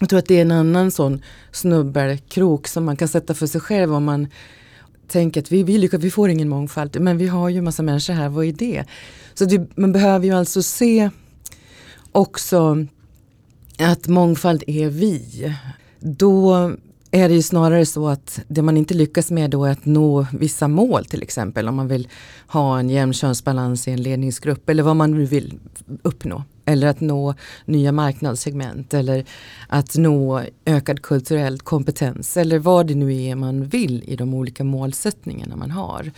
Jag 0.00 0.08
tror 0.08 0.18
att 0.18 0.26
det 0.26 0.36
är 0.36 0.42
en 0.42 0.52
annan 0.52 0.90
sån 0.90 1.22
snubbelkrok 1.52 2.68
som 2.68 2.84
man 2.84 2.96
kan 2.96 3.08
sätta 3.08 3.34
för 3.34 3.46
sig 3.46 3.60
själv 3.60 3.94
om 3.94 4.04
man 4.04 4.28
tänker 5.08 5.40
att 5.40 5.52
vi, 5.52 5.62
vi 5.62 5.78
lyckas, 5.78 6.00
vi 6.00 6.10
får 6.10 6.28
ingen 6.30 6.48
mångfald, 6.48 7.00
men 7.00 7.18
vi 7.18 7.26
har 7.26 7.48
ju 7.48 7.62
massa 7.62 7.82
människor 7.82 8.14
här, 8.14 8.28
vad 8.28 8.44
är 8.44 8.52
det? 8.52 8.84
Så 9.34 9.44
det, 9.44 9.76
man 9.76 9.92
behöver 9.92 10.26
ju 10.26 10.32
alltså 10.32 10.62
se 10.62 11.10
också 12.14 12.86
att 13.78 14.08
mångfald 14.08 14.64
är 14.66 14.88
vi. 14.88 15.54
Då 16.00 16.54
är 17.10 17.28
det 17.28 17.34
ju 17.34 17.42
snarare 17.42 17.86
så 17.86 18.08
att 18.08 18.40
det 18.48 18.62
man 18.62 18.76
inte 18.76 18.94
lyckas 18.94 19.30
med 19.30 19.50
då 19.50 19.64
är 19.64 19.70
att 19.70 19.84
nå 19.84 20.26
vissa 20.32 20.68
mål 20.68 21.04
till 21.04 21.22
exempel 21.22 21.68
om 21.68 21.74
man 21.74 21.88
vill 21.88 22.08
ha 22.46 22.78
en 22.78 22.90
jämn 22.90 23.12
könsbalans 23.12 23.88
i 23.88 23.90
en 23.90 24.02
ledningsgrupp 24.02 24.68
eller 24.68 24.82
vad 24.82 24.96
man 24.96 25.10
nu 25.10 25.24
vill 25.24 25.58
uppnå. 26.02 26.44
Eller 26.64 26.86
att 26.86 27.00
nå 27.00 27.34
nya 27.64 27.92
marknadssegment 27.92 28.94
eller 28.94 29.24
att 29.68 29.96
nå 29.96 30.42
ökad 30.64 31.02
kulturell 31.02 31.58
kompetens 31.58 32.36
eller 32.36 32.58
vad 32.58 32.86
det 32.86 32.94
nu 32.94 33.22
är 33.22 33.34
man 33.34 33.64
vill 33.64 34.04
i 34.06 34.16
de 34.16 34.34
olika 34.34 34.64
målsättningarna 34.64 35.56
man 35.56 35.70
har. 35.70 36.10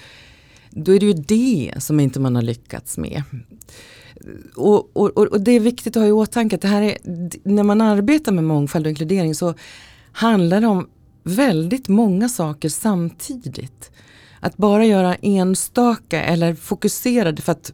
Då 0.70 0.94
är 0.94 1.00
det 1.00 1.06
ju 1.06 1.12
det 1.12 1.72
som 1.78 2.00
inte 2.00 2.20
man 2.20 2.34
har 2.34 2.42
lyckats 2.42 2.98
med. 2.98 3.22
Och, 4.56 4.96
och, 4.96 5.18
och 5.18 5.40
det 5.40 5.52
är 5.52 5.60
viktigt 5.60 5.96
att 5.96 6.02
ha 6.02 6.08
i 6.08 6.12
åtanke 6.12 6.56
att 6.56 6.62
det 6.62 6.68
här 6.68 6.82
är, 6.82 6.96
när 7.42 7.62
man 7.62 7.80
arbetar 7.80 8.32
med 8.32 8.44
mångfald 8.44 8.86
och 8.86 8.90
inkludering 8.90 9.34
så 9.34 9.54
handlar 10.12 10.60
det 10.60 10.66
om 10.66 10.88
väldigt 11.22 11.88
många 11.88 12.28
saker 12.28 12.68
samtidigt. 12.68 13.90
Att 14.40 14.56
bara 14.56 14.84
göra 14.84 15.14
enstaka 15.14 16.22
eller 16.22 16.54
fokuserade 16.54 17.42
för 17.42 17.52
att 17.52 17.72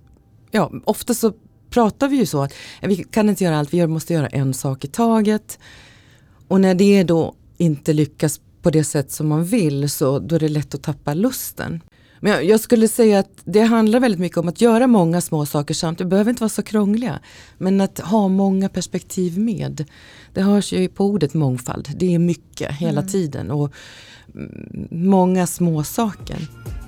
ja, 0.51 0.73
ofta 0.85 1.15
så 1.15 1.33
pratar 1.71 2.09
vi 2.09 2.17
ju 2.17 2.27
så 2.27 2.43
att 2.43 2.55
vi 2.83 2.97
kan 2.97 3.29
inte 3.29 3.45
göra 3.45 3.59
allt, 3.59 3.75
vi 3.75 3.87
måste 3.87 4.15
göra 4.15 4.27
en 4.27 4.55
sak 4.55 4.85
i 4.85 4.89
taget. 4.89 5.59
Och 6.49 6.61
när 6.61 6.75
det 6.75 7.03
då 7.03 7.35
inte 7.57 7.93
lyckas 7.93 8.41
på 8.63 8.71
det 8.71 8.85
sätt 8.85 9.11
som 9.11 9.29
man 9.29 9.45
vill 9.45 9.91
så 9.91 10.19
då 10.19 10.35
är 10.35 10.41
det 10.41 10.49
lätt 10.49 10.75
att 10.75 10.83
tappa 10.83 11.15
lusten. 11.15 11.81
Men 12.25 12.33
jag, 12.33 12.45
jag 12.45 12.61
skulle 12.61 12.89
säga 12.89 13.19
att 13.19 13.41
det 13.45 13.61
handlar 13.61 14.01
väldigt 14.01 14.21
mycket 14.21 14.39
om 14.39 14.49
att 14.49 14.61
göra 14.61 14.87
många 14.87 15.21
små 15.21 15.47
saker 15.47 15.75
samtidigt. 15.75 15.99
Det 15.99 16.11
behöver 16.11 16.31
inte 16.31 16.43
vara 16.43 16.49
så 16.49 16.63
krångliga. 16.63 17.21
Men 17.59 17.81
att 17.81 17.99
ha 17.99 18.29
många 18.29 18.69
perspektiv 18.69 19.39
med. 19.39 19.85
Det 20.33 20.43
hörs 20.43 20.73
ju 20.73 20.89
på 20.89 21.05
ordet 21.05 21.35
mångfald. 21.35 21.89
Det 21.97 22.15
är 22.15 22.19
mycket 22.19 22.73
hela 22.73 23.01
mm. 23.01 23.11
tiden. 23.13 23.51
Och 23.51 23.75
många 24.91 25.47
små 25.47 25.85
saker. 25.85 26.37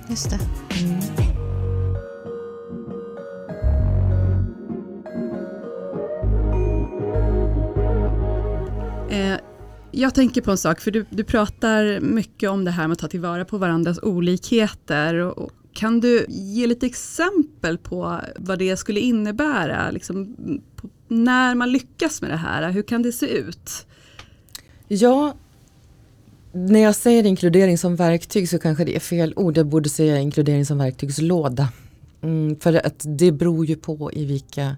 Just 0.09 0.29
det. 0.29 0.39
Mm. 0.81 0.99
Eh, 9.09 9.39
jag 9.95 10.15
tänker 10.15 10.41
på 10.41 10.51
en 10.51 10.57
sak, 10.57 10.79
för 10.79 10.91
du, 10.91 11.05
du 11.09 11.23
pratar 11.23 11.99
mycket 11.99 12.49
om 12.49 12.65
det 12.65 12.71
här 12.71 12.87
med 12.87 12.93
att 12.93 12.99
ta 12.99 13.07
tillvara 13.07 13.45
på 13.45 13.57
varandras 13.57 13.99
olikheter. 14.03 15.15
Och, 15.15 15.51
kan 15.73 15.99
du 15.99 16.25
ge 16.29 16.67
lite 16.67 16.85
exempel 16.85 17.77
på 17.77 18.21
vad 18.35 18.59
det 18.59 18.77
skulle 18.77 18.99
innebära? 18.99 19.91
Liksom, 19.91 20.35
när 21.07 21.55
man 21.55 21.71
lyckas 21.71 22.21
med 22.21 22.31
det 22.31 22.37
här, 22.37 22.71
hur 22.71 22.81
kan 22.81 23.01
det 23.01 23.11
se 23.11 23.25
ut? 23.25 23.87
Ja, 24.87 25.35
när 26.51 26.79
jag 26.79 26.95
säger 26.95 27.25
inkludering 27.25 27.77
som 27.77 27.95
verktyg 27.95 28.49
så 28.49 28.59
kanske 28.59 28.85
det 28.85 28.95
är 28.95 28.99
fel 28.99 29.33
ord. 29.35 29.57
Jag 29.57 29.67
borde 29.67 29.89
säga 29.89 30.19
inkludering 30.19 30.65
som 30.65 30.77
verktygslåda. 30.77 31.69
Mm, 32.21 32.59
för 32.59 32.85
att 32.85 33.05
det 33.05 33.31
beror 33.31 33.65
ju 33.65 33.75
på 33.75 34.11
i 34.13 34.25
vilka 34.25 34.77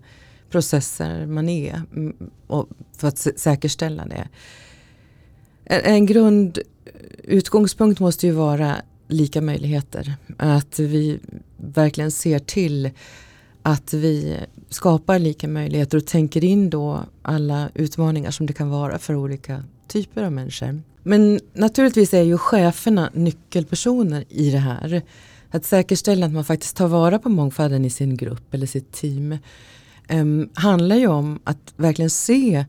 processer 0.50 1.26
man 1.26 1.50
är 1.50 1.82
mm, 1.96 2.16
och 2.48 2.70
för 2.98 3.08
att 3.08 3.18
säkerställa 3.18 4.06
det. 4.06 4.28
En 5.70 6.06
grundutgångspunkt 6.06 8.00
måste 8.00 8.28
ju 8.28 8.34
vara 8.34 8.76
lika 9.08 9.42
möjligheter. 9.42 10.16
Att 10.38 10.80
vi 10.80 11.20
verkligen 11.58 12.12
ser 12.12 12.40
till 12.40 12.90
att 13.62 13.94
vi 13.94 14.38
skapar 14.70 15.20
lika 15.20 15.48
möjligheter 15.48 15.98
och 15.98 16.06
tänker 16.06 16.44
in 16.44 16.70
då 16.70 17.04
alla 17.22 17.70
utmaningar 17.74 18.32
som 18.32 18.46
det 18.46 18.54
kan 18.54 18.70
vara 18.70 19.00
för 19.00 19.16
olika 19.16 19.64
typer 19.88 20.24
av 20.24 20.32
människor. 20.32 20.82
Men 21.04 21.40
naturligtvis 21.54 22.14
är 22.14 22.22
ju 22.22 22.38
cheferna 22.38 23.10
nyckelpersoner 23.14 24.24
i 24.30 24.52
det 24.52 24.58
här. 24.58 25.02
Att 25.52 25.66
säkerställa 25.66 26.26
att 26.26 26.32
man 26.32 26.46
faktiskt 26.46 26.78
tar 26.78 26.88
vara 26.88 27.20
på 27.20 27.30
mångfalden 27.30 27.86
i 27.86 27.90
sin 27.90 28.18
grupp 28.18 28.54
eller 28.54 28.66
sitt 28.66 28.92
team 28.92 29.38
um, 30.10 30.50
handlar 30.54 30.96
ju 30.96 31.08
om 31.08 31.40
att 31.44 31.74
verkligen 31.76 32.10
se 32.10 32.66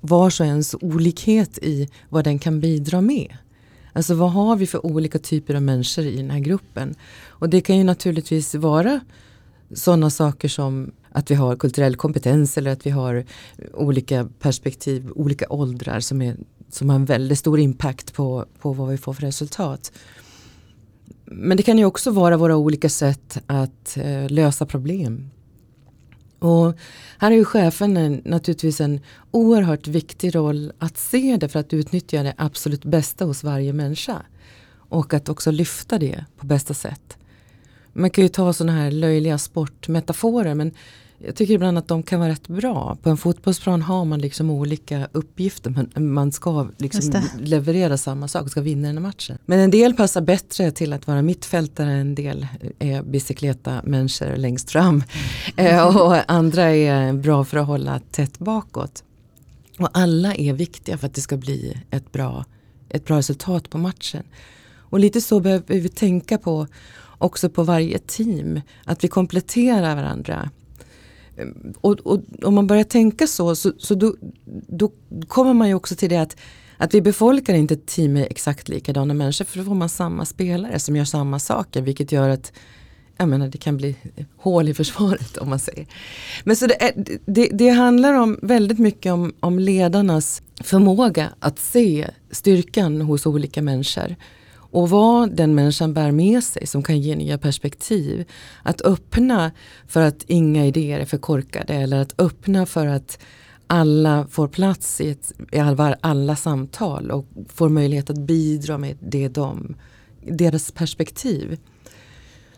vars 0.00 0.40
och 0.40 0.46
ens 0.46 0.74
olikhet 0.80 1.58
i 1.58 1.88
vad 2.08 2.24
den 2.24 2.38
kan 2.38 2.60
bidra 2.60 3.00
med. 3.00 3.36
Alltså 3.92 4.14
vad 4.14 4.32
har 4.32 4.56
vi 4.56 4.66
för 4.66 4.86
olika 4.86 5.18
typer 5.18 5.54
av 5.54 5.62
människor 5.62 6.04
i 6.04 6.16
den 6.16 6.30
här 6.30 6.38
gruppen? 6.38 6.94
Och 7.26 7.48
det 7.48 7.60
kan 7.60 7.78
ju 7.78 7.84
naturligtvis 7.84 8.54
vara 8.54 9.00
sådana 9.74 10.10
saker 10.10 10.48
som 10.48 10.90
att 11.10 11.30
vi 11.30 11.34
har 11.34 11.56
kulturell 11.56 11.96
kompetens 11.96 12.58
eller 12.58 12.70
att 12.70 12.86
vi 12.86 12.90
har 12.90 13.24
olika 13.74 14.28
perspektiv, 14.38 15.10
olika 15.14 15.46
åldrar 15.48 16.00
som, 16.00 16.22
är, 16.22 16.36
som 16.70 16.88
har 16.88 16.96
en 16.96 17.04
väldigt 17.04 17.38
stor 17.38 17.60
impact 17.60 18.14
på, 18.14 18.46
på 18.60 18.72
vad 18.72 18.88
vi 18.88 18.98
får 18.98 19.14
för 19.14 19.22
resultat. 19.22 19.92
Men 21.24 21.56
det 21.56 21.62
kan 21.62 21.78
ju 21.78 21.84
också 21.84 22.10
vara 22.10 22.36
våra 22.36 22.56
olika 22.56 22.88
sätt 22.88 23.38
att 23.46 23.96
eh, 23.96 24.30
lösa 24.30 24.66
problem. 24.66 25.30
Och 26.38 26.74
här 27.18 27.30
är 27.30 27.34
ju 27.36 27.44
chefen 27.44 27.96
en, 27.96 28.22
naturligtvis 28.24 28.80
en 28.80 29.00
oerhört 29.30 29.88
viktig 29.88 30.34
roll 30.34 30.72
att 30.78 30.96
se 30.96 31.36
det 31.36 31.48
för 31.48 31.60
att 31.60 31.72
utnyttja 31.72 32.22
det 32.22 32.34
absolut 32.36 32.84
bästa 32.84 33.24
hos 33.24 33.44
varje 33.44 33.72
människa. 33.72 34.22
Och 34.88 35.14
att 35.14 35.28
också 35.28 35.50
lyfta 35.50 35.98
det 35.98 36.24
på 36.36 36.46
bästa 36.46 36.74
sätt. 36.74 37.18
Man 37.92 38.10
kan 38.10 38.24
ju 38.24 38.28
ta 38.28 38.52
sådana 38.52 38.78
här 38.78 38.90
löjliga 38.90 39.38
sportmetaforer 39.38 40.54
men 40.54 40.72
jag 41.18 41.34
tycker 41.34 41.54
ibland 41.54 41.78
att 41.78 41.88
de 41.88 42.02
kan 42.02 42.20
vara 42.20 42.30
rätt 42.30 42.48
bra. 42.48 42.96
På 43.02 43.10
en 43.10 43.16
fotbollsplan 43.16 43.82
har 43.82 44.04
man 44.04 44.20
liksom 44.20 44.50
olika 44.50 45.08
uppgifter. 45.12 45.70
Men 45.70 46.12
man 46.12 46.32
ska 46.32 46.68
liksom 46.76 47.22
leverera 47.38 47.96
samma 47.96 48.28
sak, 48.28 48.50
ska 48.50 48.60
vinna 48.60 48.88
den 48.88 48.96
här 48.96 49.02
matchen. 49.02 49.38
Men 49.46 49.60
en 49.60 49.70
del 49.70 49.94
passar 49.94 50.20
bättre 50.20 50.70
till 50.70 50.92
att 50.92 51.06
vara 51.06 51.22
mittfältare, 51.22 51.92
en 51.92 52.14
del 52.14 52.46
är 52.78 53.02
bicykleta 53.02 53.80
människor 53.84 54.36
längst 54.36 54.70
fram. 54.70 55.02
Mm. 55.56 55.96
och 55.96 56.30
andra 56.30 56.62
är 56.62 57.12
bra 57.12 57.44
för 57.44 57.56
att 57.56 57.66
hålla 57.66 58.00
tätt 58.10 58.38
bakåt. 58.38 59.04
Och 59.78 59.88
alla 59.92 60.34
är 60.34 60.52
viktiga 60.52 60.98
för 60.98 61.06
att 61.06 61.14
det 61.14 61.20
ska 61.20 61.36
bli 61.36 61.82
ett 61.90 62.12
bra, 62.12 62.44
ett 62.88 63.04
bra 63.04 63.18
resultat 63.18 63.70
på 63.70 63.78
matchen. 63.78 64.22
Och 64.88 65.00
lite 65.00 65.20
så 65.20 65.40
behöver 65.40 65.64
vi 65.74 65.88
tänka 65.88 66.38
på 66.38 66.66
också 67.18 67.48
på 67.50 67.62
varje 67.62 67.98
team. 67.98 68.60
Att 68.84 69.04
vi 69.04 69.08
kompletterar 69.08 69.96
varandra. 69.96 70.50
Och, 71.80 71.92
och 71.92 72.20
om 72.42 72.54
man 72.54 72.66
börjar 72.66 72.84
tänka 72.84 73.26
så, 73.26 73.56
så, 73.56 73.72
så 73.78 73.94
då, 73.94 74.14
då, 74.68 74.92
kommer 75.28 75.54
man 75.54 75.68
ju 75.68 75.74
också 75.74 75.94
till 75.94 76.10
det 76.10 76.16
att, 76.16 76.36
att 76.76 76.94
vi 76.94 77.02
befolkar 77.02 77.54
inte 77.54 77.74
ett 77.74 77.86
team 77.86 78.12
med 78.12 78.26
exakt 78.30 78.68
likadana 78.68 79.14
människor 79.14 79.44
för 79.44 79.58
då 79.58 79.64
får 79.64 79.74
man 79.74 79.88
samma 79.88 80.24
spelare 80.24 80.78
som 80.78 80.96
gör 80.96 81.04
samma 81.04 81.38
saker 81.38 81.82
vilket 81.82 82.12
gör 82.12 82.28
att 82.28 82.52
jag 83.18 83.28
menar, 83.28 83.48
det 83.48 83.58
kan 83.58 83.76
bli 83.76 83.96
hål 84.36 84.68
i 84.68 84.74
försvaret 84.74 85.36
om 85.36 85.50
man 85.50 85.58
säger. 85.58 85.86
Men 86.44 86.56
så 86.56 86.66
det, 86.66 86.82
är, 86.82 86.92
det, 87.26 87.48
det 87.52 87.68
handlar 87.68 88.14
om 88.14 88.38
väldigt 88.42 88.78
mycket 88.78 89.12
om, 89.12 89.34
om 89.40 89.58
ledarnas 89.58 90.42
förmåga 90.60 91.32
att 91.40 91.58
se 91.58 92.10
styrkan 92.30 93.00
hos 93.00 93.26
olika 93.26 93.62
människor 93.62 94.16
och 94.76 94.90
vad 94.90 95.36
den 95.36 95.54
människan 95.54 95.94
bär 95.94 96.12
med 96.12 96.44
sig 96.44 96.66
som 96.66 96.82
kan 96.82 97.00
ge 97.00 97.16
nya 97.16 97.38
perspektiv. 97.38 98.24
Att 98.62 98.80
öppna 98.80 99.52
för 99.86 100.02
att 100.02 100.24
inga 100.26 100.66
idéer 100.66 101.00
är 101.00 101.04
för 101.04 101.18
korkade 101.18 101.74
eller 101.74 102.00
att 102.00 102.20
öppna 102.20 102.66
för 102.66 102.86
att 102.86 103.18
alla 103.66 104.26
får 104.30 104.48
plats 104.48 105.00
i, 105.00 105.10
ett, 105.10 105.32
i 105.52 105.58
alla, 105.58 105.96
alla 106.00 106.36
samtal 106.36 107.10
och 107.10 107.26
får 107.48 107.68
möjlighet 107.68 108.10
att 108.10 108.18
bidra 108.18 108.78
med 108.78 108.96
det 109.00 109.28
de, 109.28 109.74
deras 110.28 110.70
perspektiv. 110.70 111.58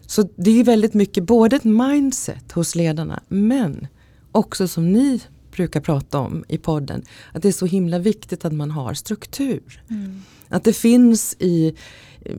Så 0.07 0.29
det 0.37 0.51
är 0.61 0.65
väldigt 0.65 0.95
mycket 0.95 1.25
både 1.25 1.57
ett 1.57 1.65
mindset 1.65 2.53
hos 2.53 2.75
ledarna 2.75 3.21
men 3.29 3.87
också 4.33 4.69
som 4.69 4.93
ni 4.93 5.21
brukar 5.53 5.81
prata 5.81 6.19
om 6.19 6.45
i 6.49 6.59
podden, 6.59 7.03
att 7.33 7.43
det 7.43 7.49
är 7.49 7.53
så 7.53 7.67
himla 7.67 7.99
viktigt 7.99 8.45
att 8.45 8.53
man 8.53 8.71
har 8.71 8.95
struktur. 8.95 9.83
Mm. 9.91 10.23
Att 10.49 10.65
det 10.65 10.73
finns 10.73 11.37
i 11.39 11.75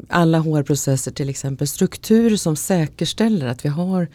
alla 0.07 0.39
HR-processer 0.39 1.12
till 1.12 1.29
exempel 1.29 1.67
strukturer 1.67 2.38
som 2.38 2.55
säkerställer 2.55 3.48
att 3.48 3.65
vi 3.65 3.69
har 3.69 4.07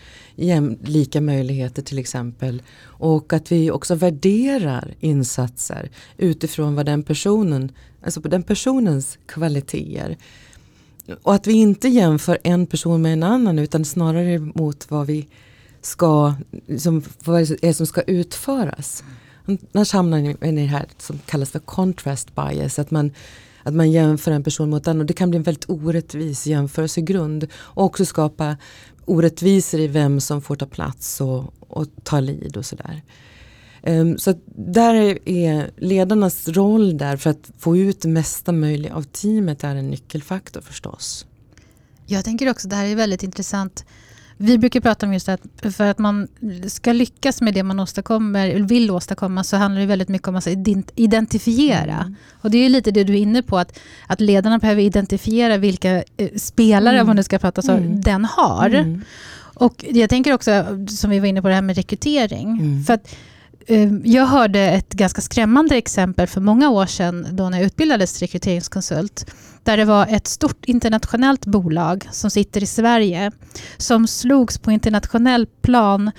lika 0.87 1.21
möjligheter 1.21 1.83
till 1.83 1.99
exempel. 1.99 2.62
Och 2.83 3.33
att 3.33 3.52
vi 3.52 3.71
också 3.71 3.94
värderar 3.94 4.94
insatser 5.00 5.90
utifrån 6.16 6.75
vad 6.75 6.87
den 6.87 7.02
personen, 7.02 7.73
alltså 8.02 8.21
på 8.21 8.28
den 8.28 8.42
personens 8.42 9.18
kvaliteter. 9.26 10.16
Och 11.23 11.35
att 11.35 11.47
vi 11.47 11.52
inte 11.52 11.88
jämför 11.88 12.38
en 12.44 12.66
person 12.66 13.02
med 13.02 13.12
en 13.12 13.23
annan 13.23 13.59
utan 13.59 13.85
snarare 13.85 14.38
mot 14.38 14.90
vad 14.90 15.06
vi 15.06 15.28
ska, 15.80 16.35
som, 16.78 17.02
vad 17.25 17.40
är 17.40 17.73
som 17.73 17.87
ska 17.87 18.02
utföras. 18.02 19.04
Annars 19.73 19.92
hamnar 19.92 20.18
ni 20.18 20.30
i 20.30 20.52
det 20.52 20.66
här 20.66 20.87
som 20.99 21.18
kallas 21.26 21.50
för 21.50 21.59
contrast 21.59 22.35
bias. 22.35 22.78
Att 22.78 22.90
man 22.90 23.11
att 23.64 23.75
man 23.75 23.90
jämför 23.90 24.30
en 24.30 24.44
person 24.44 24.71
mot 24.71 24.87
en 24.87 25.00
och 25.00 25.06
det 25.06 25.12
kan 25.12 25.30
bli 25.30 25.37
en 25.37 25.42
väldigt 25.42 25.71
orättvis 25.71 26.47
jämförelsegrund. 26.47 27.47
Och 27.54 27.85
också 27.85 28.04
skapa 28.04 28.56
orättvisor 29.04 29.80
i 29.80 29.87
vem 29.87 30.21
som 30.21 30.42
får 30.42 30.56
ta 30.56 30.66
plats 30.66 31.21
och, 31.21 31.54
och 31.59 31.87
ta 32.02 32.21
lid 32.21 32.56
och 32.56 32.66
sådär. 32.66 33.02
Um, 33.83 34.18
så 34.18 34.35
där 34.56 35.28
är 35.28 35.71
ledarnas 35.76 36.49
roll 36.49 36.99
där 36.99 37.16
för 37.16 37.30
att 37.30 37.50
få 37.59 37.76
ut 37.76 38.00
det 38.00 38.09
mesta 38.09 38.52
möjliga 38.52 38.94
av 38.94 39.02
teamet 39.02 39.64
är 39.64 39.76
en 39.76 39.90
nyckelfaktor 39.90 40.61
förstås. 40.61 41.26
Jag 42.06 42.25
tänker 42.25 42.50
också 42.50 42.68
det 42.68 42.76
här 42.76 42.87
är 42.87 42.97
väldigt 42.97 43.23
intressant 43.23 43.85
vi 44.37 44.59
brukar 44.59 44.81
prata 44.81 45.07
om 45.07 45.12
just 45.12 45.29
att 45.29 45.41
för 45.62 45.85
att 45.85 45.99
man 45.99 46.29
ska 46.67 46.93
lyckas 46.93 47.41
med 47.41 47.55
det 47.55 47.62
man 47.62 47.81
åstadkommer, 47.81 48.55
vill 48.55 48.91
åstadkomma 48.91 49.45
så 49.45 49.57
handlar 49.57 49.81
det 49.81 49.87
väldigt 49.87 50.09
mycket 50.09 50.29
om 50.29 50.37
att 50.37 50.47
identifiera. 50.95 52.00
Mm. 52.00 52.14
Och 52.41 52.50
det 52.50 52.59
är 52.59 52.69
lite 52.69 52.91
det 52.91 53.05
du 53.05 53.12
är 53.12 53.19
inne 53.19 53.43
på, 53.43 53.59
att, 53.59 53.79
att 54.07 54.21
ledarna 54.21 54.59
behöver 54.59 54.83
identifiera 54.83 55.57
vilka 55.57 56.03
eh, 56.17 56.29
spelare, 56.37 56.95
mm. 56.95 57.00
om 57.00 57.07
man 57.07 57.17
nu 57.17 57.23
ska 57.23 57.38
prata 57.38 57.62
så, 57.62 57.73
mm. 57.73 58.00
den 58.00 58.25
har. 58.25 58.71
Mm. 58.71 59.03
Och 59.55 59.85
jag 59.88 60.11
tänker 60.11 60.33
också, 60.33 60.64
som 60.88 61.11
vi 61.11 61.21
var 61.21 61.26
inne 61.26 61.43
på, 61.43 61.49
det 61.49 61.55
här 61.55 61.62
med 61.62 61.76
rekrytering. 61.76 62.50
Mm. 62.50 62.85
För 62.85 62.95
att 62.95 63.14
jag 64.04 64.26
hörde 64.26 64.61
ett 64.61 64.92
ganska 64.94 65.21
skrämmande 65.21 65.76
exempel 65.76 66.26
för 66.26 66.40
många 66.40 66.71
år 66.71 66.87
sedan 66.87 67.26
då 67.30 67.49
när 67.50 67.59
jag 67.59 67.66
utbildades 67.66 68.12
till 68.12 68.26
rekryteringskonsult. 68.26 69.30
Där 69.62 69.76
det 69.76 69.85
var 69.85 70.06
ett 70.06 70.26
stort 70.26 70.64
internationellt 70.64 71.47
bolag 71.47 72.09
som 72.12 72.30
sitter 72.30 72.62
i 72.62 72.66
Sverige 72.66 73.30
som 73.76 74.06
slogs 74.06 74.59
på 74.59 74.71
internationell 74.73 75.47
plan 75.47 76.11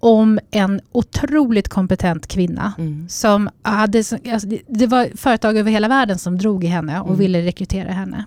om 0.00 0.38
en 0.50 0.80
otroligt 0.92 1.68
kompetent 1.68 2.26
kvinna. 2.26 2.72
Mm. 2.78 3.08
Som 3.08 3.50
hade, 3.62 3.98
alltså 4.32 4.48
det 4.68 4.86
var 4.86 5.16
företag 5.16 5.56
över 5.56 5.70
hela 5.70 5.88
världen 5.88 6.18
som 6.18 6.38
drog 6.38 6.64
i 6.64 6.66
henne 6.66 7.00
och 7.00 7.06
Mm. 7.08 7.18
ville 7.18 7.42
rekrytera 7.42 7.92
henne. 7.92 8.24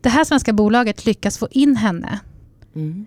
Det 0.00 0.08
här 0.08 0.24
svenska 0.24 0.52
bolaget 0.52 1.06
lyckas 1.06 1.38
få 1.38 1.48
in 1.50 1.76
henne, 1.76 2.20
Mm. 2.74 3.06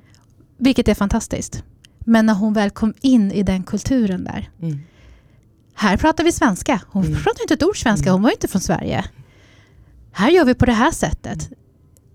vilket 0.57 0.87
är 0.87 0.93
fantastiskt. 0.93 1.63
Men 2.09 2.25
när 2.25 2.33
hon 2.33 2.53
väl 2.53 2.69
kom 2.69 2.93
in 3.01 3.31
i 3.31 3.43
den 3.43 3.63
kulturen 3.63 4.23
där. 4.23 4.49
Mm. 4.61 4.79
Här 5.73 5.97
pratar 5.97 6.23
vi 6.23 6.31
svenska. 6.31 6.81
Hon 6.87 7.05
Mm. 7.05 7.15
pratar 7.23 7.41
inte 7.41 7.53
ett 7.53 7.63
ord 7.63 7.81
svenska, 7.81 8.11
hon 8.11 8.21
var 8.21 8.29
ju 8.29 8.33
inte 8.33 8.47
från 8.47 8.61
Sverige. 8.61 9.05
Här 10.11 10.29
gör 10.29 10.45
vi 10.45 10.53
på 10.53 10.65
det 10.65 10.71
här 10.73 10.91
sättet. 10.91 11.49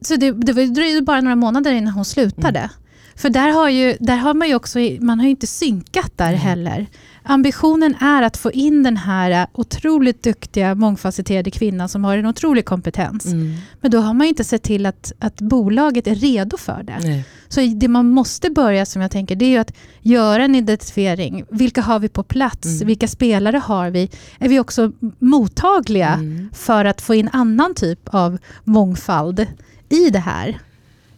Så 0.01 0.17
det, 0.17 0.33
det 0.33 0.53
var- 0.53 0.63
det 0.63 0.75
dröjde 0.75 1.03
bara 1.03 1.21
några 1.21 1.37
månader 1.37 1.73
innan 1.73 1.93
hon 1.93 2.05
slutade. 2.05 2.71
För 3.17 3.31
där 3.31 3.49
har, 3.49 3.69
ju, 3.69 3.97
där 4.01 4.17
har 4.17 4.35
man 4.35 4.49
ju 4.49 4.55
också, 4.55 4.79
man 5.01 5.19
har 5.19 5.25
ju 5.25 5.31
inte 5.31 5.47
synkat 5.47 6.13
där 6.17 6.33
heller. 6.33 6.87
Ambitionen 7.25 7.95
är 8.01 8.23
att 8.23 8.37
få 8.37 8.53
in 8.53 8.83
den 8.83 8.97
här 8.97 9.47
otroligt 9.53 10.23
duktiga, 10.23 10.75
mångfacetterade 10.75 11.51
kvinnan 11.51 11.89
som 11.89 12.05
har 12.05 12.17
en 12.17 12.27
otrolig 12.27 12.65
kompetens. 12.65 13.27
Mm. 13.27 13.55
Men 13.81 13.91
då 13.91 13.99
har 13.99 14.15
man 14.15 14.27
inte 14.27 14.45
sett 14.45 14.63
till 14.63 14.87
att, 14.87 15.13
att 15.19 15.41
bolaget 15.41 16.07
är 16.07 16.15
redo 16.15 16.57
för 16.57 16.83
det. 16.83 16.99
Nej. 17.03 17.25
Så 17.49 17.61
det 17.61 17.89
man 17.89 18.11
måste 18.11 18.51
börja, 18.51 18.87
som 18.87 19.03
jag 19.03 19.11
tänker, 19.11 19.37
det 19.37 19.45
är 19.45 19.51
ju 19.51 19.59
att 19.59 19.73
göra 20.01 20.45
en 20.45 20.55
identifiering. 20.55 21.45
Vilka 21.51 21.83
har 21.83 21.99
vi 21.99 22.09
på 22.09 22.23
plats? 22.23 22.67
Mm. 22.67 22.87
Vilka 22.87 23.09
spelare 23.09 23.57
har 23.57 23.91
vi? 23.91 24.11
Är 24.39 24.49
vi 24.49 24.61
också 24.61 24.93
mottagliga 25.19 26.13
Mm. 26.13 26.51
för 26.53 26.85
att 26.85 27.01
få 27.01 27.15
in 27.15 27.29
annan 27.33 27.75
typ 27.75 28.09
av 28.15 28.39
mångfald 28.65 29.47
i 29.89 30.11
det 30.11 30.19
här? 30.19 30.59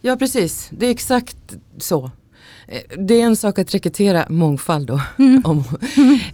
Ja 0.06 0.16
precis, 0.16 0.68
det 0.70 0.87
är 0.87 0.90
exakt 0.90 1.37
så. 1.78 2.11
Eh, 2.68 2.80
Det 2.99 3.20
är 3.20 3.25
en 3.26 3.37
sak 3.37 3.58
att 3.58 3.75
rekrytera 3.75 4.26
mångfald 4.28 4.87
då, 4.87 5.00
Mm. 5.18 5.42
om, 5.44 5.64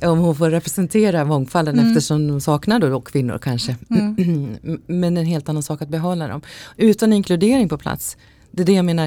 om 0.03 0.19
hon 0.19 0.37
får 0.37 0.51
representera 0.51 1.25
mångfalden 1.25 1.79
Mm. 1.79 1.89
eftersom 1.91 2.29
de 2.29 2.41
saknar 2.41 2.79
då, 2.81 2.89
då 2.89 3.01
kvinnor 3.01 3.39
kanske. 3.39 3.77
Mm. 3.91 4.57
Men 4.87 5.17
en 5.17 5.25
helt 5.27 5.49
annan 5.49 5.63
sak 5.63 5.83
att 5.83 5.89
behålla 5.89 6.29
dem. 6.29 6.41
Utan 6.77 7.13
inkludering 7.13 7.69
på 7.69 7.79
plats, 7.79 8.17
det 8.51 8.63
är 8.63 8.67
det 8.67 8.73
jag 8.73 8.85
menar. 8.85 9.05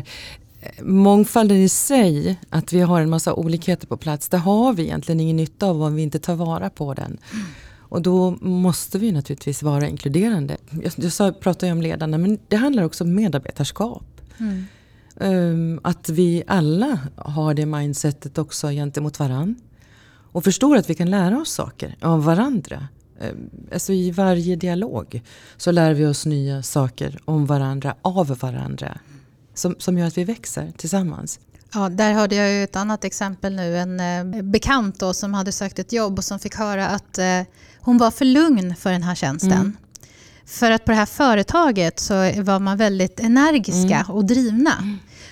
Eh, 0.61 0.83
Mångfalden 0.83 1.57
i 1.57 1.69
sig, 1.69 2.39
att 2.49 2.73
vi 2.73 2.81
har 2.81 3.01
en 3.01 3.09
massa 3.09 3.33
olikheter 3.33 3.87
på 3.87 3.97
plats, 3.97 4.29
det 4.29 4.37
har 4.37 4.73
vi 4.73 4.83
egentligen 4.83 5.19
ingen 5.19 5.37
nytta 5.37 5.67
av 5.67 5.81
om 5.83 5.95
vi 5.95 6.01
inte 6.01 6.19
tar 6.19 6.35
vara 6.35 6.69
på 6.69 6.93
den. 6.93 7.17
Och 7.79 8.01
då 8.01 8.31
måste 8.41 8.99
vi 8.99 9.11
naturligtvis 9.11 9.63
vara 9.63 9.87
inkluderande. 9.87 10.57
Jag, 10.83 10.93
jag 11.19 11.39
pratade 11.39 11.65
ju 11.65 11.71
om 11.71 11.81
ledarna, 11.81 12.17
men 12.17 12.39
det 12.47 12.55
handlar 12.55 12.83
också 12.83 13.03
om 13.03 13.15
medarbetarskap. 13.15 14.12
Mm. 14.37 14.65
Um, 15.15 15.79
att 15.83 16.09
vi 16.09 16.43
alla 16.47 16.99
har 17.15 17.53
det 17.53 17.65
mindsetet 17.65 18.37
också 18.37 18.67
gentemot 18.67 19.19
varann. 19.19 19.55
Och 20.31 20.43
förstår 20.43 20.77
att 20.77 20.89
vi 20.89 20.95
kan 20.95 21.09
lära 21.09 21.41
oss 21.41 21.51
saker 21.51 21.95
av 22.01 22.23
varandra. 22.23 22.87
Um, 23.19 23.49
alltså 23.73 23.93
i 23.93 24.11
varje 24.11 24.55
dialog 24.55 25.21
så 25.57 25.71
lär 25.71 25.93
vi 25.93 26.05
oss 26.05 26.25
nya 26.25 26.63
saker 26.63 27.19
om 27.25 27.45
varandra, 27.45 27.95
av 28.01 28.27
varandra. 28.27 28.99
Som, 29.53 29.75
som 29.79 29.97
gör 29.97 30.07
att 30.07 30.17
vi 30.17 30.23
växer 30.23 30.71
tillsammans. 30.77 31.39
Ja, 31.73 31.89
där 31.89 32.13
hörde 32.13 32.35
jag 32.35 32.51
ju 32.51 32.63
ett 32.63 32.75
annat 32.75 33.03
exempel 33.03 33.55
nu. 33.55 33.77
En 33.77 33.99
eh, 33.99 34.43
bekant 34.43 34.99
då, 34.99 35.13
som 35.13 35.33
hade 35.33 35.51
sökt 35.51 35.79
ett 35.79 35.93
jobb 35.93 36.17
och 36.17 36.23
som 36.23 36.39
fick 36.39 36.55
höra 36.55 36.87
att 36.87 37.17
eh, 37.17 37.41
hon 37.79 37.97
var 37.97 38.11
för 38.11 38.25
lugn 38.25 38.75
för 38.75 38.91
den 38.91 39.03
här 39.03 39.15
tjänsten. 39.15 39.51
Mm. 39.51 39.77
För 40.45 40.71
att 40.71 40.85
på 40.85 40.91
det 40.91 40.97
här 40.97 41.05
företaget 41.05 41.99
så 41.99 42.13
var 42.41 42.59
man 42.59 42.77
väldigt 42.77 43.19
energiska 43.19 43.95
Mm. 43.99 44.11
och 44.11 44.25
drivna. 44.25 44.71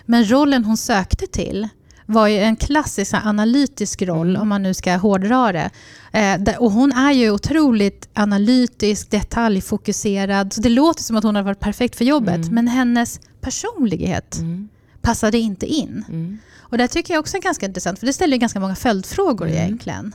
Men 0.05 0.31
rollen 0.31 0.65
hon 0.65 0.77
sökte 0.77 1.27
till 1.27 1.67
var 2.05 2.27
ju 2.27 2.37
en 2.39 2.55
klassisk 2.55 3.13
analytisk 3.23 4.01
roll, 4.01 4.29
Mm. 4.29 4.41
om 4.41 4.47
man 4.47 4.63
nu 4.63 4.73
ska 4.73 4.95
hårdra 4.95 5.51
det. 5.51 5.69
Eh, 6.11 6.57
och 6.57 6.71
hon 6.71 6.91
är 6.91 7.11
ju 7.11 7.31
otroligt 7.31 8.09
analytisk, 8.13 9.09
detaljfokuserad. 9.11 10.53
Så 10.53 10.61
det 10.61 10.69
låter 10.69 11.03
som 11.03 11.15
att 11.15 11.23
hon 11.23 11.35
har 11.35 11.43
varit 11.43 11.59
perfekt 11.59 11.95
för 11.95 12.05
jobbet. 12.05 12.35
Mm. 12.35 12.55
Men 12.55 12.67
hennes 12.67 13.19
personlighet 13.41 14.37
Mm. 14.39 14.69
passade 15.01 15.37
inte 15.37 15.65
in. 15.65 16.05
Mm. 16.09 16.37
Och 16.59 16.77
det 16.77 16.87
tycker 16.87 17.13
jag 17.13 17.19
också 17.21 17.37
är 17.37 17.41
ganska 17.41 17.65
intressant, 17.65 17.99
för 17.99 18.05
det 18.05 18.13
ställer 18.13 18.37
ganska 18.37 18.59
många 18.59 18.75
följdfrågor 18.75 19.45
Mm. 19.47 19.57
egentligen. 19.57 20.13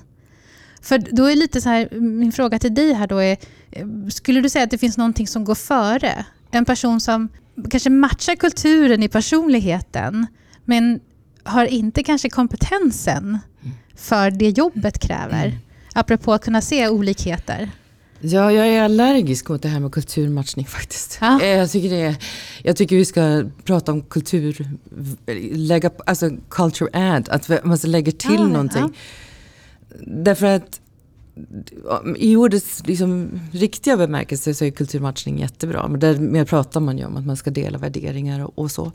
För 0.87 0.99
då 0.99 1.25
är 1.25 1.37
lite 1.37 1.61
så 1.61 1.69
här, 1.69 1.89
min 2.01 2.33
fråga 2.33 2.59
till 2.59 2.75
dig 2.75 2.93
här 2.93 3.07
då 3.07 3.19
är, 3.19 3.37
eh, 3.71 3.87
skulle 4.09 4.41
du 4.41 4.49
säga 4.49 4.65
att 4.65 4.71
det 4.71 4.79
finns 4.79 4.97
någonting 4.97 5.27
som 5.27 5.45
går 5.45 5.55
före? 5.55 6.25
En 6.51 6.65
person 6.65 7.01
som 7.01 7.29
kanske 7.71 7.91
matchar 7.91 8.35
kulturen 8.37 9.03
i 9.03 9.09
personligheten, 9.09 10.27
men 10.65 11.01
har 11.45 11.65
inte 11.67 12.03
kanske 12.03 12.29
kompetensen 12.29 13.39
för 13.97 14.31
det 14.31 14.49
jobbet 14.49 14.99
kräver. 14.99 15.47
Mm. 15.47 15.59
Apropå 15.95 16.33
att 16.33 16.45
kunna 16.45 16.61
se 16.61 16.89
olikheter. 16.89 17.71
Ja, 18.21 18.53
jag 18.53 18.69
är 18.69 18.83
allergisk 18.83 19.49
mot 19.49 19.63
det 19.63 19.69
här 19.69 19.81
med 19.81 19.93
kulturmatchning 19.93 20.67
faktiskt. 20.67 21.19
Ja. 21.21 21.41
Eh, 21.43 21.49
Jag, 21.49 21.71
tycker 21.71 21.91
det 21.91 22.03
är, 22.03 22.17
jag 22.63 22.77
tycker 22.77 22.97
vi 22.97 23.05
ska 23.05 23.45
prata 23.65 23.93
om 23.93 24.03
kultur, 24.03 24.67
lägga, 25.53 25.91
alltså 26.07 26.31
culture 26.51 26.91
add, 26.93 27.29
att 27.29 27.65
man 27.65 27.79
lägger 27.85 28.13
till 28.13 28.35
Ja, 28.35 28.47
någonting. 28.47 28.95
Därför 30.07 30.47
att 30.47 30.81
i 32.17 32.37
ordets 32.37 32.87
liksom, 32.87 33.41
riktiga 33.53 33.97
bemärkelse 33.97 34.55
så 34.55 34.65
är 34.65 34.71
kulturmatchning 34.71 35.39
jättebra. 35.39 35.89
Men 35.89 36.01
därmed 36.01 36.49
pratar 36.49 36.81
man 36.81 36.99
ju 36.99 37.05
om 37.05 37.17
att 37.17 37.27
man 37.27 37.37
ska 37.37 37.51
dela 37.51 37.79
värderingar 37.79 38.45
och, 38.45 38.59
och 38.59 38.71
så. 38.71 38.93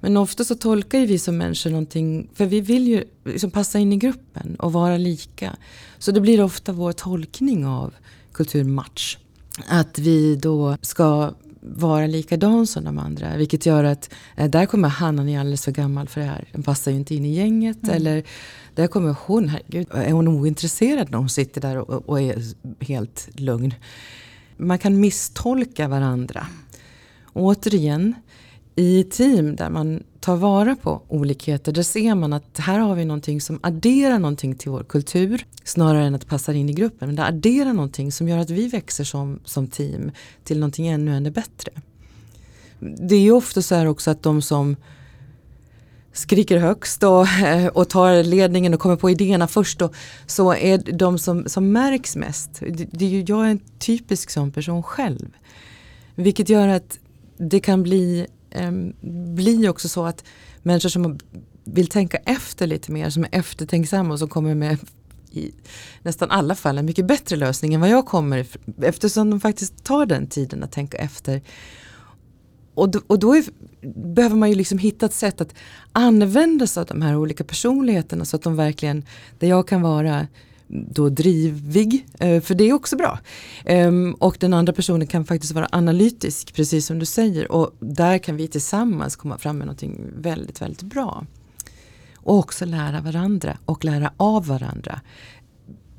Men 0.00 0.16
ofta 0.16 0.44
så 0.44 0.54
tolkar 0.54 0.98
ju 0.98 1.06
vi 1.06 1.18
som 1.18 1.36
människor 1.36 1.70
någonting, 1.70 2.30
för 2.34 2.46
vi 2.46 2.60
vill 2.60 2.88
ju 2.88 3.04
liksom 3.24 3.50
passa 3.50 3.78
in 3.78 3.92
i 3.92 3.96
gruppen 3.96 4.56
och 4.58 4.72
vara 4.72 4.96
lika. 4.96 5.56
Så 5.98 6.12
det 6.12 6.20
blir 6.20 6.42
ofta 6.42 6.72
vår 6.72 6.92
tolkning 6.92 7.66
av 7.66 7.94
kulturmatch. 8.32 9.18
Att 9.68 9.98
vi 9.98 10.36
då 10.36 10.76
ska 10.82 11.34
vara 11.66 12.06
likadan 12.06 12.66
som 12.66 12.84
de 12.84 12.98
andra. 12.98 13.36
Vilket 13.36 13.66
gör 13.66 13.84
att 13.84 14.10
eh, 14.36 14.50
där 14.50 14.66
kommer 14.66 14.88
han, 14.88 15.18
han 15.18 15.28
är 15.28 15.40
alldeles 15.40 15.64
för 15.64 15.72
gammal 15.72 16.08
för 16.08 16.20
det 16.20 16.26
här. 16.26 16.44
Den 16.52 16.62
passar 16.62 16.90
ju 16.90 16.96
inte 16.96 17.14
in 17.14 17.24
i 17.24 17.34
gänget. 17.34 17.82
Mm. 17.82 17.96
Eller 17.96 18.22
där 18.74 18.86
kommer 18.86 19.16
hon, 19.26 19.48
herregud, 19.48 19.86
är 19.90 20.12
hon 20.12 20.28
ointresserad 20.28 21.10
när 21.10 21.18
hon 21.18 21.28
sitter 21.28 21.60
där 21.60 21.76
och, 21.76 22.08
och 22.08 22.20
är 22.20 22.42
helt 22.80 23.28
lugn. 23.32 23.74
Man 24.56 24.78
kan 24.78 25.00
misstolka 25.00 25.88
varandra. 25.88 26.46
Och 27.24 27.42
återigen, 27.42 28.14
i 28.76 29.04
team 29.04 29.56
där 29.56 29.70
man 29.70 30.02
ta 30.26 30.36
vara 30.36 30.76
på 30.76 31.02
olikheter, 31.08 31.72
där 31.72 31.82
ser 31.82 32.14
man 32.14 32.32
att 32.32 32.58
här 32.58 32.78
har 32.78 32.94
vi 32.94 33.04
någonting 33.04 33.40
som 33.40 33.60
adderar 33.62 34.18
någonting 34.18 34.54
till 34.54 34.70
vår 34.70 34.82
kultur, 34.82 35.46
snarare 35.64 36.04
än 36.04 36.14
att 36.14 36.20
det 36.20 36.26
passar 36.26 36.54
in 36.54 36.68
i 36.68 36.72
gruppen. 36.72 37.08
Men 37.08 37.16
det 37.16 37.24
adderar 37.24 37.72
någonting 37.72 38.12
som 38.12 38.28
gör 38.28 38.38
att 38.38 38.50
vi 38.50 38.68
växer 38.68 39.04
som, 39.04 39.40
som 39.44 39.66
team 39.66 40.10
till 40.44 40.58
någonting 40.58 40.86
ännu, 40.86 41.16
ännu 41.16 41.30
bättre. 41.30 41.72
Det 42.78 43.14
är 43.14 43.20
ju 43.20 43.32
ofta 43.32 43.62
så 43.62 43.74
här 43.74 43.86
också 43.86 44.10
att 44.10 44.22
de 44.22 44.42
som 44.42 44.76
skriker 46.12 46.58
högst 46.58 47.02
och, 47.02 47.28
eh, 47.28 47.66
och 47.66 47.88
tar 47.88 48.22
ledningen 48.22 48.74
och 48.74 48.80
kommer 48.80 48.96
på 48.96 49.10
idéerna 49.10 49.48
först 49.48 49.82
och 49.82 49.94
så 50.26 50.54
är 50.54 50.78
de 50.78 51.18
som, 51.18 51.48
som 51.48 51.72
märks 51.72 52.16
mest. 52.16 52.50
Det, 52.60 52.88
det 52.90 53.04
är 53.04 53.08
ju, 53.08 53.24
jag 53.26 53.46
är 53.46 53.50
en 53.50 53.60
typisk 53.78 54.30
sån 54.30 54.52
person 54.52 54.82
själv. 54.82 55.28
Vilket 56.14 56.48
gör 56.48 56.68
att 56.68 56.98
det 57.38 57.60
kan 57.60 57.82
bli, 57.82 58.26
eh, 58.56 58.72
bli 59.34 59.68
också 59.68 59.88
så 59.88 60.06
att 60.06 60.24
människor 60.62 60.88
som 60.88 61.18
vill 61.64 61.86
tänka 61.86 62.16
efter 62.16 62.66
lite 62.66 62.92
mer, 62.92 63.10
som 63.10 63.24
är 63.24 63.28
eftertänksamma 63.32 64.12
och 64.12 64.18
som 64.18 64.28
kommer 64.28 64.54
med 64.54 64.78
i 65.30 65.52
nästan 66.02 66.30
alla 66.30 66.54
fall 66.54 66.78
en 66.78 66.86
mycket 66.86 67.06
bättre 67.06 67.36
lösning 67.36 67.74
än 67.74 67.80
vad 67.80 67.90
jag 67.90 68.06
kommer 68.06 68.46
eftersom 68.82 69.30
de 69.30 69.40
faktiskt 69.40 69.84
tar 69.84 70.06
den 70.06 70.26
tiden 70.26 70.62
att 70.62 70.72
tänka 70.72 70.98
efter. 70.98 71.42
Och 72.74 72.88
då, 72.88 73.00
och 73.06 73.18
då 73.18 73.34
är, 73.34 73.44
behöver 74.14 74.36
man 74.36 74.48
ju 74.48 74.54
liksom 74.54 74.78
hitta 74.78 75.06
ett 75.06 75.12
sätt 75.12 75.40
att 75.40 75.54
använda 75.92 76.66
sig 76.66 76.80
av 76.80 76.86
de 76.86 77.02
här 77.02 77.16
olika 77.16 77.44
personligheterna 77.44 78.24
så 78.24 78.36
att 78.36 78.42
de 78.42 78.56
verkligen, 78.56 79.04
där 79.38 79.48
jag 79.48 79.68
kan 79.68 79.82
vara 79.82 80.26
då 80.68 81.08
drivig, 81.08 82.06
eh, 82.18 82.40
för 82.40 82.54
det 82.54 82.64
är 82.64 82.72
också 82.72 82.96
bra. 82.96 83.18
Ehm, 83.64 84.14
Och 84.20 84.36
den 84.40 84.54
andra 84.54 84.72
personen 84.72 85.06
kan 85.06 85.24
faktiskt 85.24 85.52
vara 85.52 85.68
analytisk, 85.72 86.54
precis 86.54 86.86
som 86.86 86.98
du 86.98 87.06
säger. 87.06 87.52
Och 87.52 87.74
där 87.80 88.18
kan 88.18 88.36
vi 88.36 88.48
tillsammans 88.48 89.16
komma 89.16 89.38
fram 89.38 89.58
med 89.58 89.66
någonting 89.66 90.00
väldigt, 90.18 90.62
väldigt 90.62 90.82
bra. 90.82 91.26
Och 92.16 92.38
också 92.38 92.64
lära 92.64 93.00
varandra 93.00 93.58
och 93.64 93.84
lära 93.84 94.12
av 94.16 94.46
varandra 94.46 95.00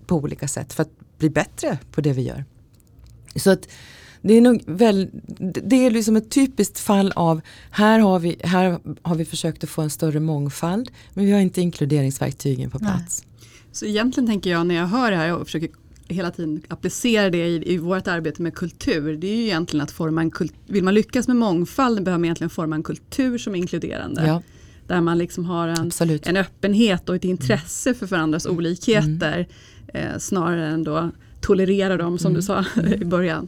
på 0.05 0.15
olika 0.15 0.47
sätt 0.47 0.73
för 0.73 0.81
att 0.81 0.91
bli 1.17 1.29
bättre 1.29 1.77
på 1.91 2.01
det 2.01 2.13
vi 2.13 2.21
gör. 2.21 2.45
Så 3.35 3.51
att 3.51 3.67
det 4.21 4.33
är, 4.33 4.41
nog 4.41 4.63
väl, 4.65 5.09
det 5.63 5.75
är 5.75 5.91
liksom 5.91 6.15
ett 6.15 6.31
typiskt 6.31 6.79
fall 6.79 7.11
av 7.15 7.41
här 7.71 7.99
har, 7.99 8.19
vi, 8.19 8.39
här 8.43 8.79
har 9.01 9.15
vi 9.15 9.25
försökt 9.25 9.63
att 9.63 9.69
få 9.69 9.81
en 9.81 9.89
större 9.89 10.19
mångfald 10.19 10.91
men 11.13 11.25
vi 11.25 11.31
har 11.31 11.39
inte 11.39 11.61
inkluderingsverktygen 11.61 12.71
på 12.71 12.79
Nej. 12.79 12.91
Så 13.77 13.85
egentligen 13.85 14.27
tänker 14.27 14.49
jag 14.49 14.67
när 14.67 14.75
jag 14.75 14.87
hör 14.87 15.11
det 15.11 15.17
här 15.17 15.35
och 15.35 15.45
försöker 15.45 15.69
hela 16.07 16.31
tiden 16.31 16.61
applicera 16.67 17.29
det 17.29 17.47
i, 17.47 17.73
i 17.73 17.77
vårt 17.77 18.07
arbete 18.07 18.41
med 18.41 18.55
kultur. 18.55 19.17
Det 19.17 19.27
är 19.27 19.35
ju 19.35 19.43
egentligen 19.43 19.83
att 19.83 19.91
forma 19.91 20.21
en 20.21 20.31
kultur. 20.31 20.57
Vill 20.67 20.83
man 20.83 20.93
lyckas 20.93 21.27
med 21.27 21.37
mångfald 21.37 22.03
behöver 22.03 22.19
man 22.19 22.25
egentligen 22.25 22.49
forma 22.49 22.75
en 22.75 22.83
kultur 22.83 23.37
som 23.37 23.55
är 23.55 23.59
inkluderande. 23.59 24.27
Ja, 24.27 24.41
Där 24.87 25.01
man 25.01 25.17
liksom 25.17 25.45
har 25.45 25.67
en, 25.67 25.79
absolut. 25.79 26.27
en 26.27 26.37
öppenhet 26.37 27.09
och 27.09 27.15
ett 27.15 27.23
intresse 27.23 27.93
för 27.93 28.05
varandras 28.05 28.45
olikheter. 28.45 29.47
Eh, 29.93 30.17
snarare 30.19 30.67
än 30.67 30.83
då 30.83 31.11
tolerera 31.41 31.97
dem 31.97 32.17
som 32.17 32.33
du 32.33 32.41
sa 32.41 32.65
i 33.01 33.05
början. 33.05 33.47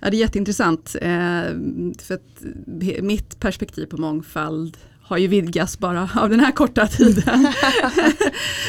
Ja, 0.00 0.10
det 0.10 0.16
är 0.16 0.20
jätteintressant. 0.20 0.96
Eh, 1.00 1.42
för 1.98 2.18
mitt 3.02 3.40
perspektiv 3.40 3.86
på 3.86 3.96
mångfald 3.96 4.76
har 5.06 5.18
ju 5.18 5.26
vidgats 5.26 5.78
bara 5.78 6.10
av 6.16 6.30
den 6.30 6.40
här 6.40 6.52
korta 6.52 6.86
tiden. 6.86 7.24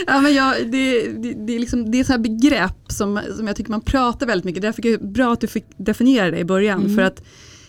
ja, 0.08 0.22
men 0.22 0.34
jag, 0.34 0.72
det, 0.72 1.08
det, 1.08 1.34
det 1.48 1.56
är 1.56 1.60
liksom, 1.60 1.92
det 1.92 2.00
är 2.00 2.04
så 2.04 2.12
här 2.12 2.20
begrepp 2.20 2.86
som, 2.88 3.20
som 3.38 3.48
jag 3.48 3.56
tycker 3.56 3.72
man 3.72 3.82
pratar 3.82 4.28
väldigt 4.28 4.46
mycket. 4.46 4.62
Därför 4.62 4.86
är 4.86 4.92
det 4.92 5.04
bra 5.08 5.34
att 5.34 5.42
du 5.42 5.48
fick 5.48 5.66
definiera 5.78 6.32
det 6.32 6.40
i 6.40 6.46
början. 6.46 6.80
Mm. 6.82 6.96
För 6.96 7.02
att 7.02 7.24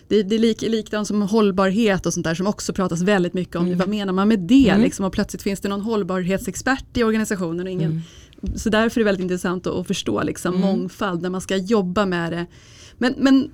det, 0.09 0.23
det 0.23 0.35
är 0.35 0.39
lik, 0.39 0.63
likadant 0.63 1.09
som 1.09 1.23
hållbarhet 1.23 2.07
och 2.07 2.15
sånt 2.15 2.25
där 2.25 2.35
som 2.35 2.47
också 2.47 2.73
pratas 2.73 3.03
väldigt 3.03 3.35
mycket 3.35 3.57
om. 3.57 3.67
Mm. 3.67 3.79
Vad 3.79 3.89
menar 3.89 4.13
man 4.13 4.29
med 4.29 4.39
det? 4.39 4.69
Mm. 4.69 4.83
Liksom, 4.83 5.05
och 5.05 5.13
plötsligt 5.13 5.43
finns 5.43 5.61
det 5.61 5.69
någon 5.69 5.81
hållbarhetsexpert 5.81 6.97
i 6.97 7.05
organisationen. 7.05 7.67
Och 7.67 7.73
ingen, 7.73 8.03
Mm. 8.43 8.59
Så 8.59 8.71
därför 8.71 9.01
är 9.01 9.05
det 9.05 9.09
väldigt 9.09 9.23
intressant 9.23 9.67
att, 9.67 9.75
att 9.75 9.87
förstå 9.87 10.23
liksom, 10.23 10.55
Mm. 10.55 10.67
mångfald 10.67 11.23
när 11.23 11.31
man 11.31 11.41
ska 11.41 11.57
jobba 11.57 12.07
med 12.07 12.33
det. 12.33 12.47
Men, 12.99 13.15
men 13.19 13.51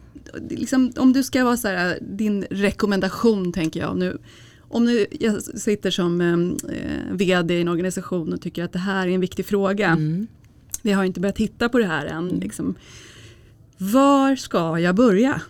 liksom, 0.51 0.93
om 0.97 1.13
du 1.13 1.23
ska 1.23 1.45
vara 1.45 1.57
så 1.57 1.69
här, 1.69 1.99
din 2.01 2.45
rekommendation 2.51 3.53
tänker 3.53 3.81
jag 3.81 3.97
nu. 3.97 4.19
Om 4.73 4.85
nu 4.85 5.07
jag 5.21 5.43
sitter 5.43 5.91
som 5.91 6.21
eh, 6.21 7.17
vd 7.17 7.55
i 7.55 7.61
en 7.61 7.69
organisation 7.69 8.33
och 8.33 8.41
tycker 8.41 8.65
att 8.65 8.73
det 8.73 8.79
här 8.79 9.07
är 9.07 9.11
en 9.11 9.21
viktig 9.21 9.47
fråga. 9.47 9.87
Mm. 9.87 10.27
Vi 10.83 10.93
har 10.93 11.05
inte 11.05 11.21
börjat 11.21 11.37
titta 11.37 11.69
på 11.69 11.79
det 11.79 11.87
här 11.87 12.07
än. 12.07 12.29
Liksom. 12.29 12.75
Var 13.79 14.37
ska 14.37 14.79
jag 14.79 14.95
börja? 14.95 15.41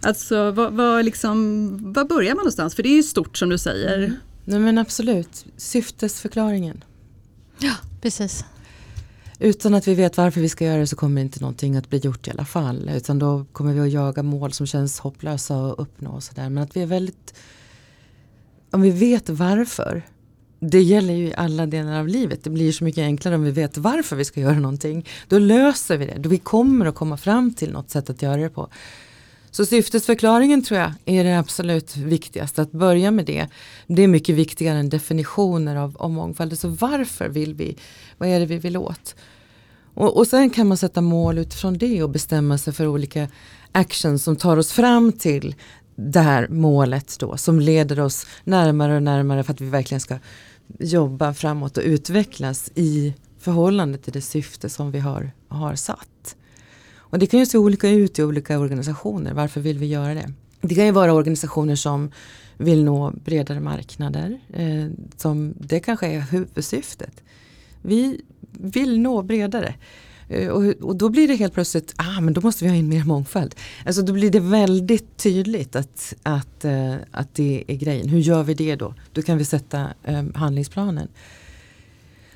Alltså 0.00 0.50
var, 0.50 0.70
var, 0.70 1.02
liksom, 1.02 1.92
var 1.92 2.04
börjar 2.04 2.30
man 2.30 2.36
någonstans? 2.36 2.74
För 2.74 2.82
det 2.82 2.88
är 2.88 2.96
ju 2.96 3.02
stort 3.02 3.36
som 3.36 3.48
du 3.48 3.58
säger. 3.58 3.98
Mm. 3.98 4.16
Nej 4.44 4.60
men 4.60 4.78
absolut, 4.78 5.44
syftesförklaringen. 5.56 6.84
Precis. 8.00 8.44
Utan 9.38 9.74
att 9.74 9.88
vi 9.88 9.94
vet 9.94 10.16
varför 10.16 10.40
vi 10.40 10.48
ska 10.48 10.64
göra 10.64 10.78
det 10.78 10.86
så 10.86 10.96
kommer 10.96 11.20
inte 11.20 11.40
någonting 11.40 11.76
att 11.76 11.90
bli 11.90 11.98
gjort 11.98 12.28
i 12.28 12.30
alla 12.30 12.44
fall. 12.44 12.90
Utan 12.94 13.18
då 13.18 13.44
kommer 13.52 13.72
vi 13.72 13.80
att 13.80 13.90
jaga 13.90 14.22
mål 14.22 14.52
som 14.52 14.66
känns 14.66 14.98
hopplösa 14.98 15.66
att 15.66 15.78
uppnå. 15.78 16.10
Och 16.10 16.22
så 16.22 16.34
där. 16.34 16.48
Men 16.48 16.62
att 16.62 16.76
vi 16.76 16.82
är 16.82 16.86
väldigt... 16.86 17.34
Om 18.70 18.82
vi 18.82 18.90
vet 18.90 19.28
varför. 19.28 20.02
Det 20.60 20.82
gäller 20.82 21.14
ju 21.14 21.26
i 21.26 21.34
alla 21.36 21.66
delar 21.66 22.00
av 22.00 22.08
livet. 22.08 22.44
Det 22.44 22.50
blir 22.50 22.72
så 22.72 22.84
mycket 22.84 23.02
enklare 23.02 23.34
om 23.34 23.42
vi 23.42 23.50
vet 23.50 23.78
varför 23.78 24.16
vi 24.16 24.24
ska 24.24 24.40
göra 24.40 24.58
någonting. 24.58 25.06
Då 25.28 25.38
löser 25.38 25.96
vi 25.96 26.06
det. 26.06 26.18
Då 26.18 26.28
vi 26.28 26.38
kommer 26.38 26.86
att 26.86 26.94
komma 26.94 27.16
fram 27.16 27.54
till 27.54 27.72
något 27.72 27.90
sätt 27.90 28.10
att 28.10 28.22
göra 28.22 28.36
det 28.36 28.48
på. 28.48 28.68
Så 29.50 29.66
syftesförklaringen 29.66 30.62
tror 30.62 30.80
jag 30.80 30.92
är 31.04 31.24
det 31.24 31.38
absolut 31.38 31.96
viktigaste. 31.96 32.62
Att 32.62 32.72
börja 32.72 33.10
med 33.10 33.26
det. 33.26 33.48
Det 33.86 34.02
är 34.02 34.08
mycket 34.08 34.34
viktigare 34.34 34.78
än 34.78 34.88
definitioner 34.88 35.76
av, 35.76 35.96
av 35.98 36.10
mångfald. 36.10 36.58
Så 36.58 36.68
varför 36.68 37.28
vill 37.28 37.54
vi? 37.54 37.76
Vad 38.18 38.28
är 38.28 38.40
det 38.40 38.46
vi 38.46 38.58
vill 38.58 38.76
åt? 38.76 39.14
Och, 39.94 40.16
och 40.16 40.26
sen 40.26 40.50
kan 40.50 40.68
man 40.68 40.76
sätta 40.76 41.00
mål 41.00 41.38
utifrån 41.38 41.78
det 41.78 42.02
och 42.02 42.10
bestämma 42.10 42.58
sig 42.58 42.72
för 42.72 42.86
olika 42.86 43.28
actions 43.72 44.24
som 44.24 44.36
tar 44.36 44.56
oss 44.56 44.72
fram 44.72 45.12
till 45.12 45.54
det 46.08 46.20
här 46.20 46.48
målet 46.48 47.16
då. 47.18 47.36
Som 47.36 47.60
leder 47.60 48.00
oss 48.00 48.26
närmare 48.44 48.96
och 48.96 49.02
närmare 49.02 49.42
för 49.42 49.52
att 49.52 49.60
vi 49.60 49.68
verkligen 49.68 50.00
ska 50.00 50.18
jobba 50.78 51.34
framåt 51.34 51.76
och 51.76 51.82
utvecklas 51.84 52.70
i 52.74 53.14
förhållande 53.38 53.98
till 53.98 54.12
det 54.12 54.20
syfte 54.20 54.68
som 54.68 54.90
vi 54.90 54.98
har, 54.98 55.30
har 55.48 55.74
satt. 55.74 56.36
Och 56.94 57.18
det 57.18 57.26
kan 57.26 57.40
ju 57.40 57.46
se 57.46 57.58
olika 57.58 57.88
ut 57.88 58.18
i 58.18 58.22
olika 58.22 58.58
organisationer. 58.58 59.34
Varför 59.34 59.60
vill 59.60 59.78
vi 59.78 59.86
göra 59.86 60.14
det? 60.14 60.32
Det 60.60 60.74
kan 60.74 60.86
ju 60.86 60.92
vara 60.92 61.12
organisationer 61.12 61.76
som 61.76 62.10
vill 62.56 62.84
nå 62.84 63.10
bredare 63.24 63.60
marknader. 63.60 64.40
Eh, 64.52 64.86
som 65.16 65.54
det 65.58 65.80
kanske 65.80 66.06
är 66.06 66.20
huvudsyftet. 66.20 67.22
Vi 67.82 68.20
vill 68.50 69.00
nå 69.00 69.22
bredare. 69.22 69.74
Eh, 70.30 70.48
och, 70.48 70.64
och 70.64 70.96
då 70.96 71.08
blir 71.08 71.28
det 71.28 71.34
helt 71.34 71.54
plötsligt, 71.54 71.94
ah 71.96 72.20
men 72.20 72.34
då 72.34 72.40
måste 72.40 72.64
vi 72.64 72.70
ha 72.70 72.76
in 72.76 72.88
mer 72.88 73.04
mångfald. 73.04 73.54
Alltså 73.86 74.02
då 74.02 74.12
blir 74.12 74.30
det 74.30 74.40
väldigt 74.40 75.16
tydligt 75.16 75.76
att, 75.76 76.14
att, 76.22 76.64
eh, 76.64 76.94
att 77.10 77.34
det 77.34 77.64
är 77.66 77.76
grejen. 77.76 78.08
Hur 78.08 78.18
gör 78.18 78.42
vi 78.42 78.54
det 78.54 78.76
då? 78.76 78.94
Då 79.12 79.22
kan 79.22 79.38
vi 79.38 79.44
sätta 79.44 79.88
eh, 80.04 80.24
handlingsplanen. 80.34 81.08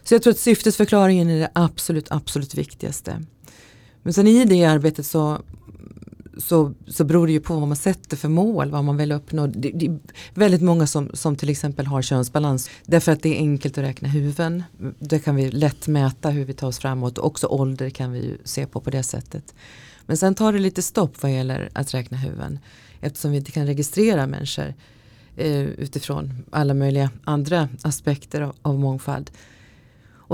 Så 0.03 0.15
jag 0.15 0.23
tror 0.23 0.31
att 0.31 0.39
syftesförklaringen 0.39 1.31
är 1.31 1.39
det 1.39 1.51
absolut, 1.53 2.07
absolut 2.11 2.55
viktigaste. 2.55 3.25
Men 4.03 4.13
sen 4.13 4.27
i 4.27 4.45
det 4.45 4.65
arbetet 4.65 5.07
så, 5.07 5.43
så, 6.39 6.75
så 6.87 7.05
beror 7.05 7.27
det 7.27 7.33
ju 7.33 7.41
på 7.41 7.55
vad 7.55 7.69
man 7.69 7.77
sätter 7.77 8.17
för 8.17 8.29
mål, 8.29 8.71
vad 8.71 8.85
man 8.85 8.97
vill 8.97 9.13
uppnå. 9.13 9.47
Det, 9.47 9.71
det 9.71 9.87
är 9.87 9.99
väldigt 10.35 10.63
många 10.63 10.87
som, 10.87 11.11
som 11.15 11.37
till 11.37 11.49
exempel 11.49 11.87
har 11.87 12.03
könsbalans 12.03 12.71
därför 12.87 13.13
att 13.13 13.23
det 13.23 13.29
är 13.29 13.39
enkelt 13.39 13.79
att 13.79 13.85
räkna 13.85 14.09
huvuden. 14.09 14.63
Det 14.99 15.19
kan 15.19 15.37
vi 15.37 15.51
lätt 15.51 15.89
mäta 15.89 16.31
hur 16.31 16.45
vi 16.45 16.53
tar 16.53 16.69
oss 16.69 16.79
framåt. 16.79 17.19
Också 17.19 17.47
ålder 17.47 17.91
kan 17.91 18.13
vi 18.13 18.19
ju 18.19 18.39
se 18.45 18.67
på 18.67 18.81
på 18.81 18.91
det 18.91 19.03
sättet. 19.03 19.55
Men 20.07 20.17
sen 20.17 20.35
tar 20.35 20.53
det 20.53 20.59
lite 20.59 20.83
stopp 20.83 21.23
vad 21.23 21.33
gäller 21.33 21.71
att 21.73 21.95
räkna 21.95 22.17
huvuden 22.17 22.59
eftersom 23.01 23.31
vi 23.31 23.37
inte 23.37 23.53
kan 23.53 23.67
registrera 23.67 24.27
människor 24.27 24.75
eh, 25.37 25.63
utifrån 25.63 26.45
alla 26.51 26.75
möjliga 26.75 27.11
andra 27.25 27.69
aspekter 27.83 28.41
av, 28.41 28.57
av 28.63 28.79
mångfald. 28.79 29.31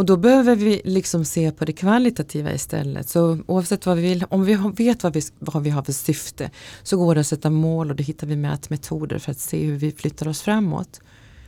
Och 0.00 0.06
då 0.06 0.16
behöver 0.16 0.56
vi 0.56 0.80
liksom 0.84 1.24
se 1.24 1.52
på 1.52 1.64
det 1.64 1.72
kvalitativa 1.72 2.52
istället. 2.52 3.08
Så 3.08 3.38
oavsett 3.46 3.86
vad 3.86 3.96
vi 3.96 4.02
vill, 4.02 4.24
om 4.28 4.44
vi 4.44 4.58
vet 4.76 5.02
vad 5.02 5.12
vi, 5.12 5.22
vad 5.38 5.62
vi 5.62 5.70
har 5.70 5.82
för 5.82 5.92
syfte 5.92 6.50
så 6.82 6.96
går 6.96 7.14
det 7.14 7.20
att 7.20 7.26
sätta 7.26 7.50
mål 7.50 7.90
och 7.90 7.96
då 7.96 8.02
hittar 8.02 8.26
vi 8.26 8.36
mätmetoder 8.36 9.18
för 9.18 9.30
att 9.30 9.38
se 9.38 9.64
hur 9.64 9.76
vi 9.76 9.92
flyttar 9.92 10.28
oss 10.28 10.40
framåt. 10.40 11.00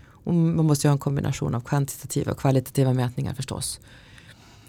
Och 0.04 0.34
man 0.34 0.66
måste 0.66 0.86
ju 0.86 0.88
ha 0.88 0.92
en 0.92 0.98
kombination 0.98 1.54
av 1.54 1.60
kvantitativa 1.60 2.32
och 2.32 2.38
kvalitativa 2.38 2.92
mätningar 2.92 3.34
förstås. 3.34 3.80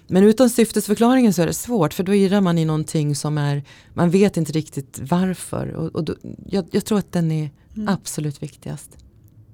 Men 0.08 0.24
utan 0.24 0.50
syftesförklaringen 0.50 1.34
så 1.34 1.42
är 1.42 1.48
det 1.48 1.54
svårt 1.54 1.94
för 1.94 2.04
då 2.04 2.14
irrar 2.14 2.42
man 2.42 2.58
i 2.58 2.66
någonting 2.66 3.16
som 3.16 3.38
är, 3.38 3.64
man 3.94 4.10
vet 4.10 4.38
inte 4.38 4.52
riktigt 4.52 5.00
varför. 5.02 5.72
Och, 5.72 5.96
och 5.96 6.04
då, 6.04 6.16
jag, 6.46 6.66
jag 6.72 6.86
tror 6.86 7.00
att 7.00 7.12
den 7.12 7.32
är 7.32 7.52
Mm. 7.76 7.88
absolut 7.88 8.44
viktigast. 8.44 8.98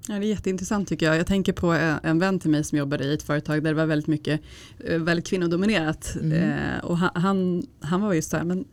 Ja, 0.07 0.19
det 0.19 0.25
är 0.25 0.29
jätteintressant 0.29 0.87
tycker 0.89 1.05
jag. 1.05 1.17
Jag 1.17 1.27
tänker 1.27 1.53
på 1.53 1.67
en, 1.71 1.97
en 2.03 2.19
vän 2.19 2.39
till 2.39 2.49
mig 2.49 2.63
som 2.63 2.77
jobbade 2.77 3.03
i 3.03 3.13
ett 3.13 3.23
företag 3.23 3.63
där 3.63 3.69
det 3.69 3.75
var 3.75 3.85
väldigt 3.85 4.07
mycket 4.07 4.41
eh, 4.85 4.99
väldigt 4.99 5.27
kvinnodominerat. 5.27 6.15
Mm. 6.21 6.33
Eh, 6.51 6.83
och 6.83 6.97
han, 6.97 7.63
han, 7.81 8.01
var 8.01 8.13
just 8.13 8.29
så 8.29 8.37
här, 8.37 8.43
men 8.43 8.65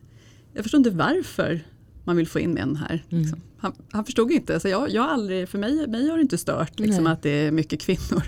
jag 0.55 0.63
förstår 0.65 0.79
inte 0.79 0.91
varför 0.91 1.61
man 2.05 2.17
vill 2.17 2.29
få 2.29 2.41
in 2.41 2.51
män 2.53 2.77
här. 2.77 3.05
Mm. 3.11 3.23
Liksom. 3.23 3.41
Han, 3.59 3.73
han 3.91 4.05
förstod 4.05 4.31
inte, 4.33 4.61
så 4.61 4.69
jag, 4.69 4.91
jag 4.91 5.05
aldrig, 5.05 5.49
för 5.49 5.59
mig, 5.59 5.87
mig 5.87 6.09
har 6.09 6.17
det 6.17 6.23
inte 6.23 6.39
stört 6.39 6.79
liksom, 6.79 7.07
att 7.07 7.23
det 7.23 7.31
är 7.31 7.51
mycket 7.51 7.81
kvinnor. 7.81 8.23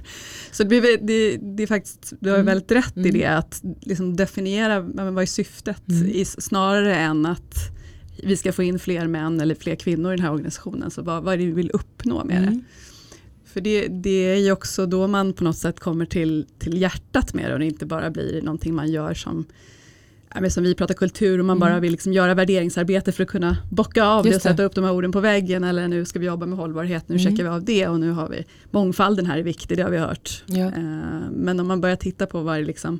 Så 0.52 0.62
det, 0.62 0.68
blir, 0.68 0.98
det, 1.02 1.36
det 1.56 1.62
är 1.62 1.66
faktiskt, 1.66 2.12
du 2.20 2.30
har 2.30 2.36
Mm. 2.36 2.46
väldigt 2.46 2.72
rätt 2.72 2.96
i 2.96 3.00
Mm. 3.00 3.12
det, 3.12 3.24
att 3.26 3.62
liksom 3.80 4.16
definiera 4.16 4.82
men 4.82 5.14
vad 5.14 5.22
är 5.22 5.26
syftet, 5.26 5.88
Mm. 5.88 6.08
i, 6.08 6.24
snarare 6.24 6.96
än 6.96 7.26
att 7.26 7.54
vi 8.22 8.36
ska 8.36 8.52
få 8.52 8.62
in 8.62 8.78
fler 8.78 9.06
män 9.06 9.40
eller 9.40 9.54
fler 9.54 9.74
kvinnor 9.74 10.12
i 10.12 10.16
den 10.16 10.24
här 10.24 10.32
organisationen. 10.32 10.90
Så 10.90 11.02
vad, 11.02 11.24
vad 11.24 11.34
är 11.34 11.38
det 11.38 11.46
vi 11.46 11.52
vill 11.52 11.70
uppnå 11.70 12.24
med 12.24 12.42
det? 12.42 12.60
Mm. 13.48 13.52
För 13.52 13.60
det, 13.60 13.88
det 13.88 14.10
är 14.32 14.36
ju 14.36 14.52
också 14.52 14.86
då 14.86 15.06
man 15.06 15.32
på 15.32 15.44
något 15.44 15.56
sätt 15.58 15.80
kommer 15.80 16.04
till, 16.06 16.46
till 16.58 16.80
hjärtat 16.80 17.34
med 17.34 17.50
det 17.50 17.52
och 17.52 17.58
det 17.58 17.66
inte 17.66 17.86
bara 17.86 18.10
blir 18.10 18.42
någonting 18.42 18.74
man 18.74 18.90
gör 18.90 19.14
som, 19.14 19.44
som 20.50 20.62
vi 20.64 20.74
pratar 20.74 20.94
kultur 20.94 21.38
och 21.38 21.44
man 21.44 21.56
Mm. 21.56 21.68
bara 21.68 21.80
vill 21.80 21.92
liksom 21.92 22.12
göra 22.12 22.34
värderingsarbete 22.34 23.12
för 23.12 23.22
att 23.22 23.28
kunna 23.28 23.56
bocka 23.70 24.04
av 24.04 24.24
det 24.24 24.36
och 24.36 24.42
sätta 24.42 24.62
upp 24.62 24.74
de 24.74 24.84
här 24.84 24.92
orden 24.92 25.12
på 25.12 25.20
väggen 25.20 25.64
eller 25.64 25.88
nu 25.88 26.04
ska 26.04 26.18
vi 26.18 26.26
jobba 26.26 26.46
med 26.46 26.58
hållbarhet, 26.58 27.08
nu 27.08 27.14
Mm. 27.14 27.24
checkar 27.30 27.42
vi 27.44 27.48
av 27.50 27.64
det 27.64 27.88
och 27.88 28.00
nu 28.00 28.10
har 28.10 28.28
vi 28.28 28.44
mångfalden 28.70 29.26
här 29.26 29.38
är 29.38 29.42
viktig, 29.42 29.76
det 29.76 29.82
har 29.82 29.90
vi 29.90 29.98
hört. 29.98 30.42
Ja. 30.46 30.66
Eh, 30.66 30.72
men 31.32 31.60
om 31.60 31.66
man 31.66 31.80
börjar 31.80 31.96
titta 31.96 32.26
på 32.26 32.40
vad 32.42 32.58
det 32.58 32.64
liksom, 32.64 32.98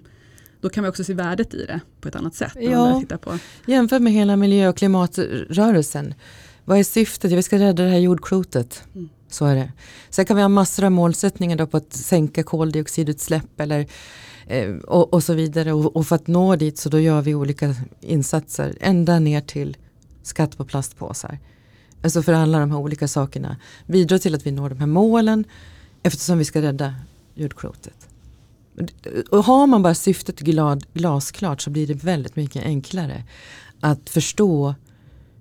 då 0.60 0.68
kan 0.68 0.82
man 0.82 0.88
också 0.88 1.04
se 1.04 1.14
värdet 1.14 1.54
i 1.54 1.64
det 1.66 1.80
på 2.00 2.08
ett 2.08 2.16
annat 2.16 2.34
sätt. 2.34 2.52
Ja. 2.60 3.00
titta 3.00 3.18
på. 3.18 3.38
Jämfört 3.66 4.02
med 4.02 4.12
hela 4.12 4.36
miljö 4.36 4.68
och 4.68 4.76
klimatrörelsen. 4.76 6.14
Vad 6.64 6.78
är 6.78 6.82
syftet? 6.84 7.32
Vi 7.32 7.42
ska 7.42 7.58
rädda 7.58 7.82
det 7.82 7.88
här 7.90 7.98
jordklotet. 7.98 8.82
Mm. 8.94 9.08
Så 9.28 9.44
är 9.44 9.54
det. 9.54 9.72
Sen 10.10 10.24
kan 10.24 10.36
vi 10.36 10.42
ha 10.42 10.48
massor 10.48 10.84
av 10.84 10.92
målsättningar 10.92 11.56
då 11.56 11.66
på 11.66 11.76
att 11.76 11.92
sänka 11.92 12.42
koldioxidutsläpp 12.42 13.60
eller, 13.60 13.86
eh, 14.46 14.70
och, 14.70 15.14
och 15.14 15.24
så 15.24 15.34
vidare. 15.34 15.72
Och, 15.72 15.96
och 15.96 16.06
för 16.06 16.16
att 16.16 16.26
nå 16.26 16.56
dit 16.56 16.78
så 16.78 16.88
då 16.88 17.00
gör 17.00 17.22
vi 17.22 17.34
olika 17.34 17.74
insatser 18.00 18.74
ända 18.80 19.18
ner 19.18 19.40
till 19.40 19.76
skatt 20.22 20.56
på 20.56 20.64
plastpåsar. 20.64 21.38
Alltså 22.02 22.22
för 22.22 22.32
alla 22.32 22.58
de 22.58 22.70
här 22.70 22.78
olika 22.78 23.08
sakerna 23.08 23.56
bidrar 23.86 24.18
till 24.18 24.34
att 24.34 24.46
vi 24.46 24.50
når 24.50 24.68
de 24.68 24.78
här 24.78 24.86
målen 24.86 25.44
eftersom 26.02 26.38
vi 26.38 26.44
ska 26.44 26.62
rädda 26.62 26.94
jordklotet. 27.34 28.08
Och 29.30 29.44
har 29.44 29.66
man 29.66 29.82
bara 29.82 29.94
syftet 29.94 30.40
glad, 30.40 30.86
glasklart 30.94 31.60
så 31.60 31.70
blir 31.70 31.86
det 31.86 31.94
väldigt 31.94 32.36
mycket 32.36 32.64
enklare 32.64 33.24
att 33.80 34.10
förstå 34.10 34.74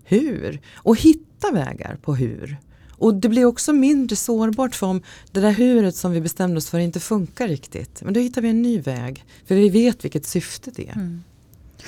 hur 0.04 0.62
och 0.76 0.98
hitta 0.98 1.52
vägar 1.52 1.98
på 2.02 2.16
hur. 2.16 2.58
Och 2.98 3.14
det 3.14 3.30
blir 3.30 3.46
också 3.46 3.74
mindre 3.74 4.16
sårbart 4.16 4.76
för 4.76 4.88
om 4.88 5.02
det 5.32 5.40
där 5.40 5.52
huret 5.52 5.96
som 5.96 6.12
vi 6.12 6.22
bestämde 6.22 6.58
oss 6.58 6.70
för 6.70 6.80
inte 6.80 7.00
funkar 7.00 7.48
riktigt. 7.48 8.02
Men 8.04 8.14
då 8.14 8.20
hittar 8.20 8.42
vi 8.42 8.50
en 8.50 8.62
ny 8.62 8.82
väg. 8.82 9.26
För 9.46 9.56
vi 9.56 9.70
vet 9.70 10.06
vilket 10.06 10.26
syfte 10.26 10.72
det 10.76 10.88
är. 10.88 10.96
Mm. 10.96 11.24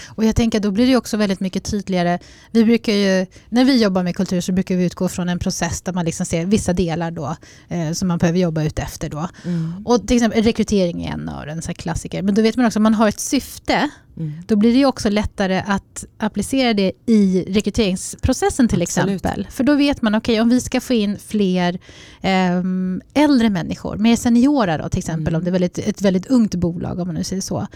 Och 0.08 0.26
jag 0.26 0.36
tänker 0.36 0.60
då 0.60 0.72
blir 0.72 0.88
det 0.88 0.96
också 0.96 1.18
väldigt 1.18 1.40
mycket 1.40 1.64
tydligare. 1.64 2.20
Vi 2.52 2.66
brukar 2.66 2.94
ju, 2.94 3.26
när 3.50 3.66
vi 3.66 3.84
jobbar 3.84 4.04
med 4.04 4.16
kultur 4.16 4.42
så 4.42 4.52
brukar 4.52 4.76
vi 4.76 4.86
utgå 4.86 5.08
från 5.08 5.30
en 5.30 5.40
process 5.40 5.82
där 5.82 5.94
man 5.94 6.06
liksom 6.06 6.26
ser 6.26 6.46
vissa 6.46 6.74
delar 6.74 7.12
då 7.12 7.36
eh, 7.68 7.92
som 7.92 8.08
man 8.08 8.18
behöver 8.18 8.40
jobba 8.40 8.64
ut 8.64 8.80
efter 8.80 9.10
då. 9.10 9.28
Mm. 9.46 9.86
Och 9.86 10.08
till 10.08 10.18
exempel 10.18 10.44
rekrytering 10.44 11.06
är 11.06 11.12
en 11.12 11.30
av 11.30 11.48
en 11.48 11.62
sån 11.62 11.74
klassiker. 11.74 12.22
Men 12.22 12.36
då 12.36 12.42
vet 12.42 12.56
man 12.56 12.66
också 12.66 12.80
att 12.80 12.84
man 12.84 12.94
har 12.94 13.08
ett 13.08 13.20
syfte. 13.20 13.90
Mm. 14.18 14.34
Då 14.48 14.56
blir 14.56 14.74
det 14.74 14.86
också 14.86 15.10
lättare 15.10 15.64
att 15.68 16.06
applicera 16.18 16.74
det 16.74 16.92
i 17.06 17.46
rekryteringsprocessen 17.48 18.68
till 18.68 18.82
Absolut. 18.82 19.16
exempel. 19.16 19.48
För 19.52 19.64
då 19.64 19.76
vet 19.76 20.02
man, 20.02 20.16
okej 20.16 20.34
okay, 20.34 20.42
om 20.42 20.50
vi 20.50 20.62
ska 20.62 20.82
få 20.82 20.94
in 20.94 21.18
fler 21.28 21.80
eh, 22.22 22.64
äldre 23.14 23.50
människor, 23.50 23.98
mer 23.98 24.16
seniora 24.16 24.78
då 24.78 24.90
till 24.90 25.00
exempel, 25.00 25.36
mm. 25.36 25.40
om 25.40 25.44
det 25.44 25.50
är 25.50 25.52
väldigt, 25.52 25.78
ett 25.78 26.02
väldigt 26.02 26.28
ungt 26.28 26.56
bolag 26.56 27.00
om 27.00 27.08
man 27.08 27.16
nu 27.16 27.24
säger 27.24 27.42
så 27.42 27.68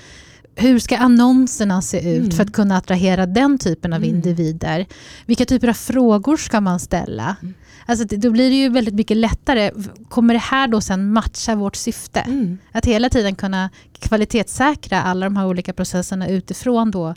hur 0.55 0.79
ska 0.79 0.97
annonserna 0.97 1.81
se 1.81 2.15
ut 2.15 2.19
mm. 2.23 2.31
för 2.31 2.43
att 2.43 2.53
kunna 2.53 2.77
attrahera 2.77 3.25
den 3.25 3.57
typen 3.57 3.93
av 3.93 3.97
mm. 3.97 4.09
individer? 4.09 4.85
Vilka 5.25 5.45
typer 5.45 5.67
av 5.67 5.73
frågor 5.73 6.37
ska 6.37 6.61
man 6.61 6.79
ställa? 6.79 7.35
Mm. 7.41 7.53
Alltså, 7.85 8.17
då 8.17 8.31
blir 8.31 8.49
det 8.49 8.55
ju 8.55 8.69
väldigt 8.69 8.93
mycket 8.93 9.17
lättare. 9.17 9.71
Kommer 10.09 10.33
det 10.33 10.39
här 10.39 10.67
då 10.67 10.81
sen 10.81 11.13
matcha 11.13 11.55
vårt 11.55 11.75
syfte? 11.75 12.19
Mm. 12.19 12.57
Att 12.71 12.85
hela 12.85 13.09
tiden 13.09 13.35
kunna 13.35 13.69
kvalitetssäkra 13.99 15.01
alla 15.01 15.25
de 15.25 15.37
här 15.37 15.45
olika 15.45 15.73
processerna 15.73 16.27
utifrån 16.27 16.91
då 16.91 17.15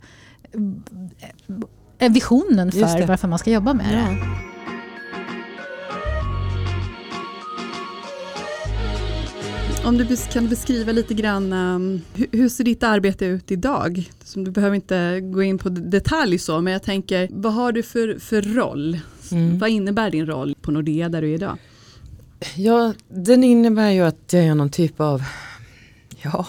eh, 1.98 2.12
visionen 2.12 2.72
för 2.72 3.06
varför 3.06 3.28
man 3.28 3.38
ska 3.38 3.50
jobba 3.50 3.74
med 3.74 3.86
ja. 3.92 3.96
det. 3.96 4.55
Om 9.86 9.98
du 9.98 10.16
kan 10.16 10.48
beskriva 10.48 10.92
lite 10.92 11.14
grann, 11.14 11.52
um, 11.52 12.00
hur, 12.14 12.26
hur, 12.32 12.48
ser 12.48 12.64
ditt 12.64 12.82
arbete 12.82 13.24
ut 13.26 13.50
idag? 13.50 14.10
Som 14.24 14.44
du 14.44 14.50
behöver 14.50 14.76
inte 14.76 15.20
gå 15.20 15.42
in 15.42 15.58
på 15.58 15.68
detalj 15.68 16.38
så, 16.38 16.60
men 16.60 16.72
jag 16.72 16.82
tänker, 16.82 17.28
vad 17.32 17.54
har 17.54 17.72
du 17.72 17.82
för, 17.82 18.18
för 18.18 18.42
roll? 18.42 19.00
Mm. 19.32 19.58
Vad 19.58 19.70
innebär 19.70 20.10
din 20.10 20.26
roll 20.26 20.54
på 20.60 20.70
Nordea 20.70 21.08
där 21.08 21.22
du 21.22 21.30
är 21.30 21.34
idag? 21.34 21.58
Ja, 22.56 22.92
den 23.08 23.44
innebär 23.44 23.90
ju 23.90 24.00
att 24.00 24.32
jag 24.32 24.44
är 24.44 24.54
någon 24.54 24.70
typ 24.70 25.00
av 25.00 25.22
Ja, 26.22 26.46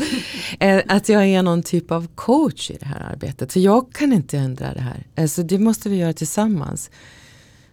eh, 0.60 0.82
att 0.88 1.08
jag 1.08 1.26
är 1.26 1.42
någon 1.42 1.62
typ 1.62 1.90
av 1.90 2.06
coach 2.14 2.70
i 2.70 2.76
det 2.80 2.86
här 2.86 3.00
arbetet. 3.12 3.52
För 3.52 3.60
jag 3.60 3.92
kan 3.92 4.12
inte 4.12 4.38
ändra 4.38 4.74
det 4.74 4.80
här. 4.80 5.06
Alltså 5.16 5.42
det 5.42 5.58
måste 5.58 5.88
vi 5.88 5.96
göra 5.96 6.12
tillsammans. 6.12 6.90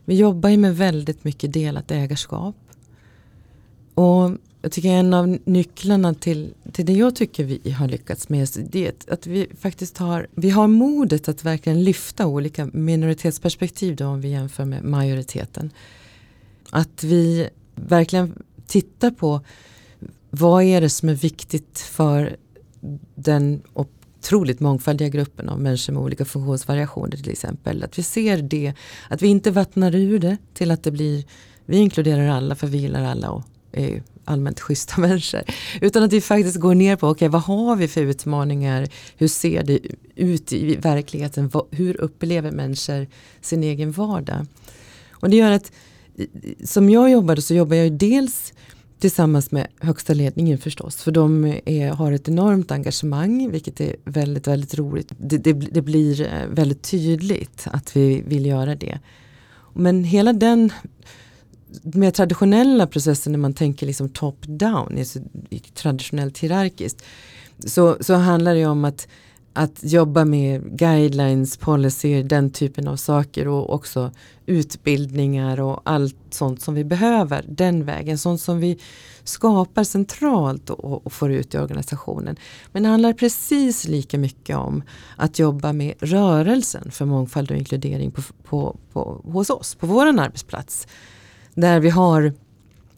Vi 0.06 0.16
jobbar 0.16 0.50
ju 0.50 0.58
med 0.58 0.78
väldigt 0.78 1.24
mycket 1.24 1.54
delat 1.54 1.92
ägarskap. 1.92 2.56
Och 3.94 4.32
jag 4.64 4.72
tycker 4.72 4.90
en 4.90 5.14
av 5.14 5.38
nycklarna 5.46 6.14
till, 6.14 6.54
till 6.72 6.86
det 6.86 6.94
jag 6.94 7.16
tycker 7.16 7.44
vi 7.44 7.72
har 7.72 7.88
lyckats 7.88 8.30
med 8.30 8.48
det 8.72 8.88
är 8.88 9.14
att 9.14 9.28
vi 9.28 9.48
faktiskt 9.60 9.98
har, 9.98 10.28
vi 10.36 10.50
har 10.50 10.68
modet 10.68 11.28
att 11.28 11.44
verkligen 11.44 11.84
lyfta 11.84 12.28
olika 12.28 12.66
minoritetsperspektiv 12.66 13.96
då 13.96 14.06
om 14.06 14.22
vi 14.22 14.28
jämför 14.28 14.66
med 14.66 14.84
majoriteten. 14.84 15.72
Att 16.70 17.04
vi 17.04 17.50
verkligen 17.76 18.44
tittar 18.68 19.12
på 19.12 19.42
vad 20.30 20.64
är 20.64 20.82
det 20.82 20.90
som 20.90 21.10
är 21.10 21.16
viktigt 21.16 21.80
för 21.80 22.38
den 23.16 23.62
otroligt 23.74 24.60
mångfaldiga 24.60 25.10
gruppen 25.10 25.50
av 25.50 25.60
människor 25.60 25.94
med 25.94 26.04
olika 26.04 26.26
funktionsvariationer 26.26 27.18
till 27.18 27.32
exempel. 27.32 27.84
Att 27.84 28.00
vi 28.00 28.04
ser 28.04 28.38
det, 28.38 28.74
att 29.10 29.22
vi 29.22 29.28
inte 29.28 29.52
vattnar 29.52 29.96
ur 29.96 30.20
det 30.20 30.38
till 30.54 30.72
att 30.72 30.84
det 30.84 30.92
blir 30.92 31.26
vi 31.66 31.78
inkluderar 31.78 32.28
alla 32.28 32.56
för 32.56 32.68
vi 32.68 32.78
gillar 32.78 33.04
alla 33.04 33.32
och 33.32 33.44
är 33.72 34.04
allmänt 34.26 34.60
schyssta 34.60 35.02
människor. 35.02 35.42
Utan 35.82 36.04
att 36.04 36.14
vi 36.14 36.22
faktiskt 36.22 36.58
går 36.58 36.76
ner 36.76 36.96
på, 36.96 37.10
okay, 37.10 37.28
vad 37.28 37.42
har 37.42 37.76
vi 37.76 37.88
för 37.88 38.02
utmaningar? 38.02 38.88
Hur 39.18 39.28
ser 39.28 39.64
det 39.64 39.80
ut 40.16 40.54
i 40.54 40.76
verkligheten? 40.76 41.52
Hur 41.72 42.02
upplever 42.02 42.52
människor 42.52 43.08
sin 43.42 43.64
egen 43.64 43.92
vardag? 43.92 44.46
Och 45.12 45.30
det 45.30 45.38
gör 45.38 45.52
att 45.52 45.72
som 46.64 46.90
jag 46.90 47.12
jobbade 47.12 47.42
så 47.42 47.54
jobbar 47.54 47.76
jag 47.76 47.92
dels 47.92 48.54
tillsammans 49.00 49.52
med 49.52 49.68
högsta 49.80 50.14
ledningen 50.14 50.58
förstås. 50.58 50.96
För 50.96 51.12
de 51.12 51.58
är, 51.66 51.90
har 51.90 52.12
ett 52.12 52.28
enormt 52.28 52.72
engagemang 52.72 53.52
vilket 53.52 53.82
är 53.82 53.96
väldigt, 54.06 54.48
väldigt 54.48 54.76
roligt. 54.76 55.12
Det, 55.18 55.38
det, 55.38 55.54
det, 55.54 55.82
blir 55.82 56.22
eh, 56.22 56.48
väldigt 56.50 56.82
tydligt 56.82 57.68
att 57.72 57.96
vi 57.96 58.22
vill 58.28 58.46
göra 58.46 58.76
det. 58.76 59.00
Men 59.74 60.04
hela 60.04 60.34
den 60.34 60.72
mer 61.82 62.12
traditionella 62.12 62.88
processen 62.88 63.32
när 63.32 63.40
man 63.40 63.54
tänker 63.54 63.86
liksom 63.86 64.10
top 64.10 64.38
down, 64.42 64.98
alltså 64.98 65.20
traditionellt 65.74 66.38
hierarkiskt. 66.38 67.04
Så, 67.66 67.98
så 68.02 68.14
handlar 68.14 68.56
det 68.56 68.66
om 68.66 68.86
att, 68.86 69.08
att 69.54 69.80
jobba 69.84 70.26
med 70.26 70.78
guidelines, 70.78 71.58
policy, 71.58 72.24
den 72.24 72.50
typen 72.50 72.88
av 72.88 72.96
saker 72.96 73.48
och 73.48 73.74
också 73.74 74.12
utbildningar 74.46 75.60
och 75.60 75.82
allt 75.84 76.16
sånt 76.30 76.62
som 76.62 76.74
vi 76.74 76.84
behöver 76.84 77.46
den 77.48 77.86
vägen. 77.86 78.18
Sånt 78.18 78.42
som 78.42 78.60
vi 78.60 78.80
skapar 79.24 79.84
centralt 79.84 80.70
och, 80.70 81.06
och 81.06 81.14
får 81.14 81.32
ut 81.32 81.54
i 81.54 81.58
organisationen. 81.58 82.36
Men 82.72 82.84
det 82.84 82.90
handlar 82.90 83.14
precis 83.14 83.88
lika 83.88 84.18
mycket 84.18 84.58
om 84.58 84.84
att 85.16 85.40
jobba 85.40 85.74
med 85.74 85.94
rörelsen 86.00 86.92
för 86.92 87.06
mångfald 87.06 87.52
och 87.52 87.58
inkludering 87.58 88.12
på, 88.12 88.22
på, 88.44 88.78
på, 88.94 89.22
hos 89.24 89.50
oss, 89.50 89.76
på 89.76 89.88
vår 89.88 90.06
arbetsplats. 90.06 90.88
Där 91.56 91.80
vi 91.80 91.90
har 91.90 92.34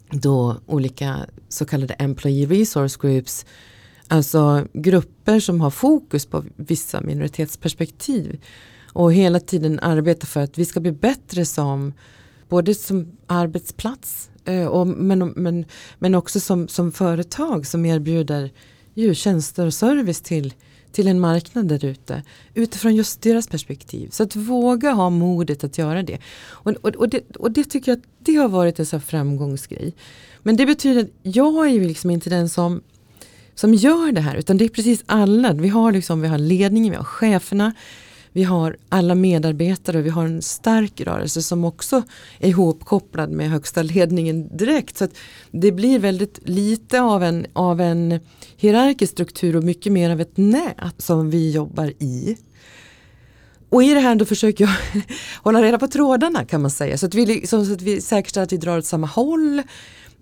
då 0.10 0.58
olika 0.66 1.26
så 1.50 1.66
kallade 1.66 1.94
employee 1.94 2.46
resource 2.46 2.98
groups. 3.02 3.46
Alltså 4.08 4.68
grupper 4.74 5.40
som 5.40 5.62
har 5.62 5.70
fokus 5.70 6.26
på 6.26 6.44
vissa 6.56 7.02
minoritetsperspektiv. 7.02 8.44
Och 8.94 9.14
hela 9.14 9.40
tiden 9.40 9.80
arbetar 9.80 10.28
för 10.28 10.42
att 10.42 10.58
vi 10.58 10.66
ska 10.66 10.80
bli 10.80 10.92
bättre 10.92 11.46
som 11.46 11.94
både 12.50 12.76
som 12.76 13.18
arbetsplats 13.28 14.30
eh, 14.46 14.66
och, 14.66 14.88
men, 14.88 15.20
men, 15.20 15.66
men 16.00 16.16
också 16.16 16.40
som, 16.40 16.68
som 16.68 16.92
företag 16.92 17.68
som 17.68 17.86
erbjuder 17.86 18.52
tjänster 19.14 19.66
och 19.66 19.74
service 19.74 20.22
till 20.22 20.54
till 20.96 21.08
en 21.08 21.20
marknad 21.20 21.68
där 21.68 21.86
ute 21.86 22.24
utifrån 22.54 22.96
just 22.96 23.22
deras 23.22 23.48
perspektiv. 23.48 24.10
Så 24.10 24.24
att 24.24 24.36
våga 24.36 24.92
ha 24.92 25.10
modet 25.10 25.64
att 25.64 25.78
göra 25.78 26.04
det. 26.04 26.18
Och, 26.48 26.72
och, 26.72 26.96
och, 26.96 27.10
det, 27.10 27.36
och 27.36 27.52
det 27.52 27.64
tycker 27.64 27.92
jag 27.92 28.02
det 28.20 28.36
har 28.36 28.50
varit 28.50 28.80
en 28.80 28.86
sån 28.86 29.02
framgångsgrej. 29.02 29.94
Men 30.44 30.56
det 30.56 30.66
betyder 30.66 31.02
att 31.02 31.10
jag 31.22 31.68
är 31.68 31.72
ju 31.72 31.88
liksom 31.88 32.10
inte 32.10 32.30
den 32.30 32.50
som, 32.50 32.82
som 33.56 33.74
gör 33.74 34.12
det 34.12 34.22
här 34.22 34.36
utan 34.36 34.58
det 34.58 34.66
är 34.66 34.70
precis 34.70 35.04
alla. 35.06 35.54
Vi 35.54 35.68
har, 35.68 35.92
liksom, 35.92 36.22
vi 36.22 36.28
har 36.28 36.38
ledningen, 36.38 36.92
vi 36.92 36.98
har 36.98 37.04
cheferna, 37.04 37.74
vi 38.36 38.44
har 38.44 38.78
alla 38.90 39.16
medarbetare 39.16 39.98
och 39.98 40.06
vi 40.06 40.10
har 40.10 40.26
en 40.26 40.42
stark 40.42 41.02
rörelse 41.02 41.42
som 41.42 41.66
också 41.66 42.04
är 42.40 42.50
ihopkopplad 42.50 43.32
med 43.32 43.50
högsta 43.50 43.82
ledningen 43.82 44.58
direkt. 44.58 44.98
Så 44.98 45.08
Det 45.52 45.72
blir 45.72 46.00
väldigt 46.00 46.40
lite 46.44 47.02
av 47.02 47.24
en, 47.24 47.46
av 47.54 47.82
en 47.82 48.20
hierarkisk 48.58 49.12
struktur 49.12 49.56
och 49.56 49.64
mycket 49.64 49.92
mer 49.92 50.10
av 50.10 50.22
ett 50.22 50.38
nät 50.38 50.96
som 50.98 51.30
vi 51.30 51.52
jobbar 51.52 51.94
i. 52.00 52.38
Och 53.70 53.84
i 53.84 53.94
det 53.94 54.00
här 54.00 54.16
då 54.16 54.26
försöker 54.26 54.64
jag 54.64 55.04
hålla 55.44 55.62
reda 55.62 55.80
på 55.80 55.88
trådarna 55.88 56.46
kan 56.46 56.62
man 56.62 56.72
säga. 56.72 56.98
Så 56.98 57.06
att 57.06 57.14
vi, 57.14 57.48
så 57.48 57.62
att 57.62 57.82
vi 57.82 58.02
säkerställer 58.02 58.46
att 58.46 58.54
vi 58.54 58.58
drar 58.58 58.78
åt 58.78 58.86
samma 58.86 59.08
håll. 59.08 59.62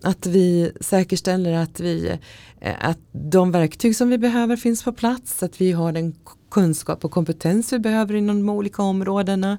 Att 0.04 0.26
vi 0.26 0.72
säkerställer 0.82 1.54
att, 1.54 1.80
vi, 1.80 2.18
eh, 2.62 2.90
att 2.90 3.00
de 3.12 3.52
verktyg 3.52 3.96
som 3.96 4.10
vi 4.10 4.18
behöver 4.18 4.56
finns 4.56 4.84
på 4.84 4.94
plats. 4.94 5.44
Att 5.44 5.62
vi 5.62 5.72
har 5.72 5.92
den 5.92 6.16
kunskap 6.54 7.06
och 7.06 7.12
kompetens 7.12 7.74
vi 7.74 7.80
behöver 7.80 8.16
inom 8.16 8.38
de 8.38 8.50
olika 8.50 8.82
områdena. 8.82 9.58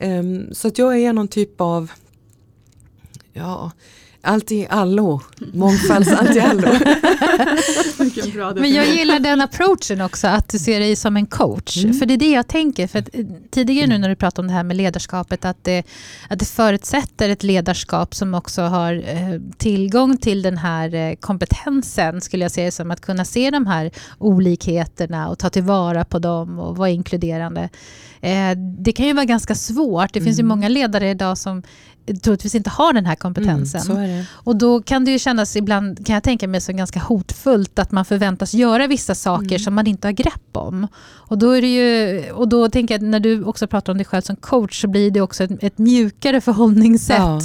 Um, 0.00 0.54
så 0.54 0.68
att 0.68 0.78
jag 0.78 0.98
är 0.98 1.12
någon 1.12 1.28
typ 1.28 1.60
av 1.60 1.90
ja, 3.32 3.70
allt 4.26 4.52
i 4.52 4.66
allo, 4.70 5.20
mångfalds 5.52 6.12
allt 6.12 6.36
i 6.36 6.40
allo. 6.40 6.68
Men 8.54 8.72
jag 8.72 8.86
gillar 8.86 9.18
den 9.18 9.40
approachen 9.40 10.00
också, 10.00 10.26
att 10.26 10.48
du 10.48 10.58
ser 10.58 10.80
dig 10.80 10.96
som 10.96 11.16
en 11.16 11.26
coach. 11.26 11.84
Mm. 11.84 11.98
För 11.98 12.06
det 12.06 12.14
är 12.14 12.18
det 12.18 12.30
jag 12.30 12.48
tänker. 12.48 12.86
För 12.86 12.98
eh, 12.98 13.26
tidigare 13.50 13.86
nu 13.86 13.98
när 13.98 14.08
du 14.08 14.16
pratade 14.16 14.44
om 14.44 14.48
det 14.48 14.54
här 14.54 14.64
med 14.64 14.76
ledarskapet, 14.76 15.44
att 15.44 15.64
det, 15.64 15.82
att 16.28 16.38
det 16.38 16.44
förutsätter 16.44 17.28
ett 17.28 17.42
ledarskap 17.42 18.14
som 18.14 18.34
också 18.34 18.62
har 18.62 18.94
eh, 18.94 19.40
tillgång 19.56 20.16
till 20.16 20.42
den 20.42 20.58
här 20.58 20.94
eh, 20.94 21.14
kompetensen, 21.14 22.20
skulle 22.20 22.44
jag 22.44 22.52
säga 22.52 22.70
som 22.70 22.90
att 22.90 23.00
kunna 23.00 23.24
se 23.24 23.50
de 23.50 23.66
här 23.66 23.90
olikheterna 24.18 25.28
och 25.28 25.38
ta 25.38 25.50
tillvara 25.50 26.04
på 26.04 26.18
dem 26.18 26.58
och 26.58 26.76
vara 26.76 26.90
inkluderande. 26.90 27.68
Det 28.78 28.92
kan 28.92 29.06
ju 29.06 29.12
vara 29.12 29.24
ganska 29.24 29.54
svårt. 29.54 30.12
Det 30.12 30.20
finns 30.20 30.38
mm. 30.38 30.46
ju 30.46 30.48
många 30.48 30.68
ledare 30.68 31.10
idag 31.10 31.38
som 31.38 31.62
troligtvis 32.22 32.54
inte 32.54 32.70
har 32.70 32.92
den 32.92 33.06
här 33.06 33.14
kompetensen. 33.14 33.90
Mm, 33.96 34.24
så. 34.24 34.28
Och 34.34 34.56
då 34.56 34.82
kan 34.82 35.04
det 35.04 35.10
ju 35.10 35.18
kännas 35.18 35.56
ibland, 35.56 36.06
kan 36.06 36.14
jag 36.14 36.22
tänka 36.22 36.48
mig, 36.48 36.60
som 36.60 36.76
ganska 36.76 37.00
hotfullt 37.00 37.78
att 37.78 37.92
man 37.92 38.04
förväntas 38.04 38.54
göra 38.54 38.86
vissa 38.86 39.14
saker 39.14 39.46
Mm. 39.46 39.58
som 39.58 39.74
man 39.74 39.86
inte 39.86 40.06
har 40.06 40.12
grepp 40.12 40.56
om. 40.56 40.86
Och 41.28 41.38
då, 41.38 41.50
är 41.50 41.60
det 41.62 41.74
ju, 41.74 42.30
och 42.32 42.48
då 42.48 42.68
tänker 42.68 42.94
jag 42.94 43.02
när 43.02 43.20
du 43.20 43.44
också 43.44 43.66
pratar 43.66 43.92
om 43.92 43.96
dig 43.98 44.04
själv 44.06 44.22
som 44.22 44.36
coach 44.36 44.80
så 44.80 44.88
blir 44.88 45.10
det 45.10 45.20
också 45.20 45.44
ett, 45.44 45.62
ett 45.62 45.78
mjukare 45.78 46.40
förhållningssätt. 46.40 47.18
Ja. 47.18 47.40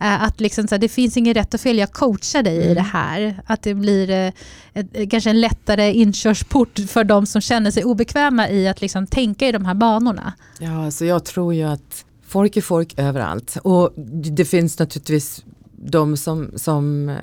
Eh, 0.00 0.22
Att 0.22 0.40
liksom 0.40 0.68
så 0.68 0.74
här, 0.74 0.80
det 0.80 0.88
finns 0.88 1.16
inget 1.16 1.36
rätt 1.36 1.54
och 1.54 1.60
fel, 1.60 1.78
jag 1.78 1.92
coachar 1.92 2.42
dig 2.42 2.56
i 2.56 2.62
Mm. 2.62 2.74
det 2.74 2.80
här. 2.80 3.40
Att 3.46 3.62
det 3.62 3.74
blir 3.74 4.10
eh, 4.10 4.32
ett, 4.74 4.86
eh, 4.92 5.08
kanske 5.08 5.30
en 5.30 5.40
lättare 5.40 5.92
inkörsport 5.92 6.78
för 6.88 7.04
de 7.04 7.26
som 7.26 7.40
känner 7.40 7.70
sig 7.70 7.84
obekväma 7.84 8.48
i 8.50 8.68
att 8.68 8.80
liksom 8.80 9.06
tänka 9.06 9.48
i 9.48 9.52
de 9.52 9.64
här 9.64 9.74
banorna. 9.74 10.32
Ja, 10.58 10.84
alltså 10.84 11.04
jag 11.04 11.24
tror 11.24 11.54
ju 11.54 11.62
att 11.62 12.04
folk 12.32 12.56
är 12.56 12.60
folk 12.60 12.98
överallt. 12.98 13.56
Och 13.62 13.92
det 14.36 14.44
finns 14.44 14.78
naturligtvis 14.78 15.44
de 15.76 16.16
som, 16.16 16.50
som, 16.54 17.08
eh, 17.08 17.16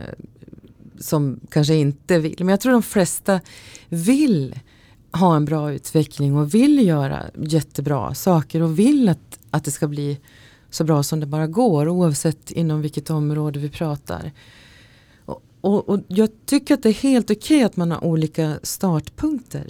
som 1.00 1.39
kanske 1.52 1.76
inte 1.76 2.19
vill. 2.19 2.36
Men 2.39 2.50
jag 2.50 2.60
tror 2.60 2.72
de 2.74 2.84
flesta 2.84 3.41
vill 3.89 4.60
ha 5.12 5.36
en 5.36 5.45
bra 5.45 5.74
utveckling 5.74 6.38
och 6.38 6.54
vill 6.54 6.88
göra 6.88 7.26
jättebra 7.36 8.13
saker 8.13 8.62
och 8.62 8.80
vill 8.80 9.10
att, 9.10 9.39
att 9.52 9.65
det 9.65 9.72
ska 9.72 9.88
bli 9.88 10.19
så 10.69 10.84
bra 10.84 11.04
som 11.04 11.19
det 11.19 11.26
bara 11.26 11.48
går 11.48 11.88
oavsett 11.88 12.52
inom 12.52 12.82
vilket 12.82 13.10
område 13.10 13.60
vi 13.60 13.69
pratar. 13.69 14.32
Och, 15.26 15.43
och, 15.62 15.89
och 15.89 16.00
jag 16.08 16.30
tycker 16.45 16.74
att 16.74 16.84
det 16.84 16.89
är 16.89 16.93
helt 16.93 17.32
okej 17.32 17.63
att 17.63 17.78
man 17.78 17.91
har 17.91 18.04
olika 18.04 18.60
startpunkter. 18.63 19.67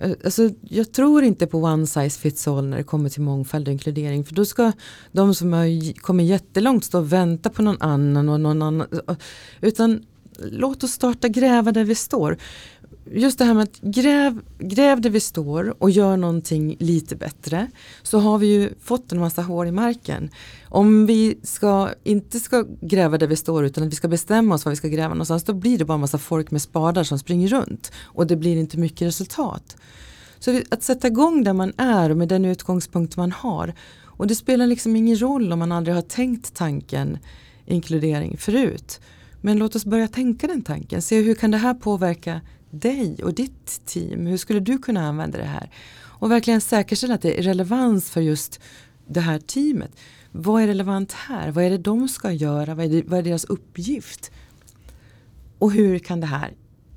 Eh, 0.00 0.12
alltså, 0.24 0.50
jag 0.60 0.92
tror 0.92 1.22
inte 1.24 1.46
på 1.46 1.58
one 1.58 1.86
size 1.86 2.20
fits 2.20 2.48
all 2.48 2.66
när 2.66 2.76
det 2.76 2.82
kommer 2.82 3.08
till 3.08 3.22
mångfald 3.22 3.68
och 3.68 3.72
inkludering. 3.72 4.24
För 4.24 4.34
då 4.34 4.44
ska 4.44 4.72
de 5.12 5.34
som 5.34 5.52
har 5.52 5.98
kommit 6.00 6.26
jättelångt 6.26 6.84
stå 6.84 6.98
och 6.98 7.12
vänta 7.12 7.50
på 7.50 7.62
någon 7.62 7.82
annan. 7.82 8.28
Och 8.28 8.40
någon 8.40 8.62
annan 8.62 8.80
eh, 8.80 9.16
utan 9.60 10.04
låt 10.38 10.84
oss 10.84 10.92
starta 10.92 11.28
gräva 11.28 11.72
där 11.72 11.84
vi 11.84 11.94
står. 11.94 12.38
Just 13.04 13.38
det 13.38 13.44
här 13.44 13.54
med 13.54 13.62
att 13.62 13.80
gräv, 13.80 14.40
gräv 14.58 15.00
där 15.00 15.10
vi 15.10 15.20
står 15.20 15.82
och 15.82 15.90
gör 15.90 16.16
någonting 16.16 16.76
lite 16.78 17.16
bättre. 17.16 17.70
Så 18.02 18.18
har 18.18 18.38
vi 18.38 18.46
ju 18.46 18.70
fått 18.80 19.12
en 19.12 19.20
massa 19.20 19.42
hål 19.42 19.66
i 19.66 19.72
marken. 19.72 20.30
Om 20.68 21.06
vi 21.06 21.38
ska, 21.42 21.88
inte 22.04 22.40
ska 22.40 22.64
gräva 22.80 23.18
där 23.18 23.26
vi 23.26 23.36
står 23.36 23.64
utan 23.64 23.84
att 23.84 23.92
vi 23.92 23.96
ska 23.96 24.08
bestämma 24.08 24.54
oss 24.54 24.64
var 24.64 24.70
vi 24.70 24.76
ska 24.76 24.88
gräva 24.88 25.08
någonstans. 25.08 25.44
Då 25.44 25.52
blir 25.52 25.78
det 25.78 25.84
bara 25.84 25.94
en 25.94 26.00
massa 26.00 26.18
folk 26.18 26.50
med 26.50 26.62
spadar 26.62 27.04
som 27.04 27.18
springer 27.18 27.48
runt. 27.48 27.92
Och 28.02 28.26
det 28.26 28.36
blir 28.36 28.56
inte 28.56 28.78
mycket 28.78 29.08
resultat. 29.08 29.76
Så 30.38 30.60
att 30.70 30.82
sätta 30.82 31.06
igång 31.06 31.44
där 31.44 31.52
man 31.52 31.72
är 31.76 32.10
och 32.10 32.16
med 32.16 32.28
den 32.28 32.44
utgångspunkt 32.44 33.16
man 33.16 33.32
har. 33.32 33.74
Och 34.04 34.26
det 34.26 34.34
spelar 34.34 34.66
liksom 34.66 34.96
ingen 34.96 35.22
roll 35.22 35.52
om 35.52 35.58
man 35.58 35.72
aldrig 35.72 35.94
har 35.94 36.02
tänkt 36.02 36.54
tanken 36.54 37.18
inkludering 37.66 38.36
förut. 38.36 39.00
Men 39.40 39.58
låt 39.58 39.76
oss 39.76 39.84
börja 39.84 40.08
tänka 40.08 40.46
den 40.46 40.62
tanken. 40.62 41.02
Se 41.02 41.20
hur 41.20 41.34
kan 41.34 41.50
det 41.50 41.58
här 41.58 41.74
påverka 41.74 42.40
dig 42.72 43.16
och 43.22 43.34
ditt 43.34 43.86
team? 43.86 44.26
Hur 44.26 44.36
skulle 44.36 44.60
du 44.60 44.78
kunna 44.78 45.08
använda 45.08 45.38
det 45.38 45.44
här? 45.44 45.70
Och 46.22 46.30
verkligen 46.30 46.60
säkerställa 46.60 47.14
att 47.14 47.22
det 47.22 47.38
är 47.38 47.42
relevans 47.42 48.10
för 48.10 48.20
just 48.20 48.60
det 49.06 49.20
här 49.20 49.38
teamet. 49.38 49.90
Vad 50.32 50.62
är 50.62 50.66
relevant 50.66 51.12
här? 51.12 51.50
Vad 51.50 51.64
är 51.64 51.70
det 51.70 51.78
de 51.78 52.08
ska 52.08 52.32
göra? 52.32 52.74
Vad 52.74 52.86
är, 52.86 52.90
det, 52.90 53.02
vad 53.06 53.18
är 53.18 53.22
deras 53.22 53.44
uppgift? 53.44 54.30
Och 55.58 55.72
hur 55.72 55.98
kan 55.98 56.20
det 56.20 56.26
här 56.26 56.52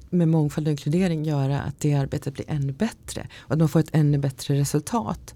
med 0.09 0.27
mångfald 0.27 0.67
och 0.67 0.71
inkludering 0.71 1.25
göra 1.25 1.61
att 1.61 1.79
det 1.79 1.93
arbetet 1.93 2.33
blir 2.33 2.45
ännu 2.49 2.73
bättre 2.73 3.27
och 3.37 3.51
att 3.51 3.59
man 3.59 3.69
får 3.69 3.79
ett 3.79 3.95
ännu 3.95 4.17
bättre 4.17 4.59
resultat. 4.59 5.33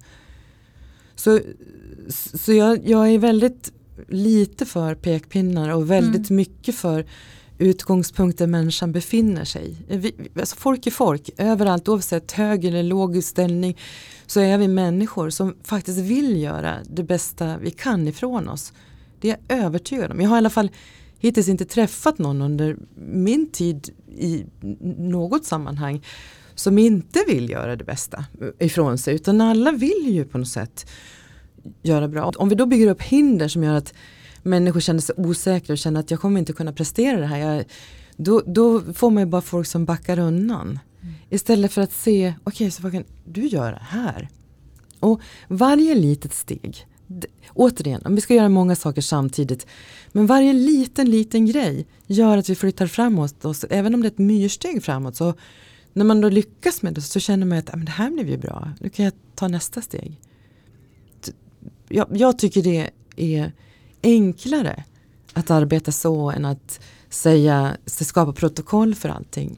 Så, 1.15 1.39
så 2.34 2.54
jag, 2.54 2.89
jag 2.89 3.10
är 3.10 3.19
väldigt 3.19 3.71
lite 4.08 4.65
för 4.65 4.95
pekpinnar 4.95 5.69
och 5.69 5.91
väldigt 5.91 6.30
mycket 6.30 6.75
för 6.75 7.06
utgångspunkten 7.60 8.52
människan 8.52 8.91
befinner 8.91 9.45
sig. 9.45 9.76
Vi, 9.88 10.15
alltså 10.39 10.56
folk 10.56 10.88
är 10.88 10.91
folk, 10.91 11.30
överallt 11.38 11.89
oavsett 11.89 12.32
hög 12.32 12.65
eller 12.65 12.84
låg 12.84 13.24
ställning 13.24 13.78
så 14.26 14.39
är 14.39 14.58
vi 14.58 14.67
människor 14.67 15.30
som 15.30 15.56
faktiskt 15.63 16.00
vill 16.00 16.41
göra 16.41 16.78
det 16.89 17.04
bästa 17.04 17.58
vi 17.58 17.72
kan 17.72 18.08
ifrån 18.08 18.50
oss. 18.50 18.74
Det 19.19 19.30
är 19.30 19.38
jag 19.48 19.60
övertygad 19.60 20.12
om. 20.12 20.22
Jag 20.22 20.30
har 20.30 20.38
i 20.38 20.38
alla 20.38 20.50
fall 20.50 20.72
hittills 21.19 21.48
inte 21.48 21.65
träffat 21.65 22.17
någon 22.17 22.41
under 22.41 22.78
min 22.95 23.52
tid 23.52 23.89
i 24.17 24.45
något 24.98 25.45
sammanhang 25.45 26.06
som 26.56 26.78
inte 26.78 27.24
vill 27.28 27.50
göra 27.50 27.76
det 27.76 27.84
bästa 27.84 28.26
ifrån 28.60 28.98
sig 28.98 29.15
utan 29.15 29.41
alla 29.41 29.72
vill 29.72 30.06
ju 30.08 30.26
på 30.26 30.38
något 30.38 30.48
sätt 30.48 30.89
göra 31.82 32.08
bra. 32.08 32.32
Om 32.36 32.50
vi 32.50 32.56
då 32.56 32.65
bygger 32.65 32.88
upp 32.88 33.02
hinder 33.02 33.48
som 33.48 33.63
gör 33.63 33.74
att 33.74 33.93
människor 34.43 34.80
känner 34.80 34.99
sig 34.99 35.15
osäkra 35.17 35.73
och 35.73 35.78
känner 35.78 35.99
att 35.99 36.12
jag 36.12 36.19
kommer 36.19 36.39
inte 36.39 36.54
kunna 36.54 36.73
prestera 36.73 37.19
det 37.19 37.25
här. 37.25 37.38
Jag, 37.38 37.65
då, 38.17 38.41
då 38.45 38.82
får 38.93 39.12
man 39.12 39.23
ju 39.23 39.28
bara 39.28 39.41
folk 39.41 39.67
som 39.67 39.86
backar 39.86 40.19
undan. 40.19 40.80
Mm. 41.02 41.13
Istället 41.30 41.71
för 41.71 41.82
att 41.82 41.93
se, 41.93 42.34
okej 42.43 42.52
okay, 42.52 42.71
så 42.71 42.84
vad 42.84 42.91
kan 42.91 43.04
du 43.25 43.47
göra 43.47 43.80
här? 43.82 44.30
Och 44.99 45.21
varje 45.47 45.95
litet 45.95 46.34
steg, 46.34 46.88
återigen, 47.54 48.02
om 48.06 48.15
vi 48.15 48.21
ska 48.21 48.34
göra 48.34 48.49
många 48.49 48.75
saker 48.75 49.02
samtidigt, 49.02 49.67
men 50.12 50.25
varje 50.25 50.54
liten, 50.54 51.10
liten 51.10 51.45
grej 51.45 51.86
gör 52.08 52.38
att 52.38 52.49
vi 52.49 52.56
flyttar 52.56 52.88
framåt 52.88 53.45
oss, 53.45 53.65
även 53.69 53.93
om 53.93 54.02
det 54.02 54.08
är 54.08 54.12
ett 54.12 54.17
myrsteg 54.17 54.84
framåt. 54.84 55.15
Så 55.15 55.34
när 55.93 56.06
man 56.06 56.21
då 56.21 56.30
lyckas 56.30 56.82
med 56.82 56.93
det 56.93 57.02
så 57.02 57.19
känner 57.19 57.45
man 57.45 57.58
att 57.58 57.73
ah, 57.73 57.78
men 57.78 57.86
det 57.86 57.91
här 57.91 58.12
blev 58.12 58.30
ju 58.30 58.38
bra, 58.38 58.71
nu 58.80 58.89
kan 58.89 59.06
jag 59.06 59.13
ta 59.36 59.47
nästa 59.47 59.82
steg. 59.82 60.21
Jag, 61.89 62.08
jag 62.12 62.39
tycker 62.39 62.63
det 62.63 62.89
är 63.15 63.52
enklare 64.04 64.84
att 65.34 65.52
arbeta 65.52 65.92
så 65.92 66.32
än 66.32 66.46
att 66.46 66.80
säga, 67.10 67.78
skapa 67.86 68.34
protokoll 68.34 68.96
för 68.96 69.10
allting. 69.10 69.58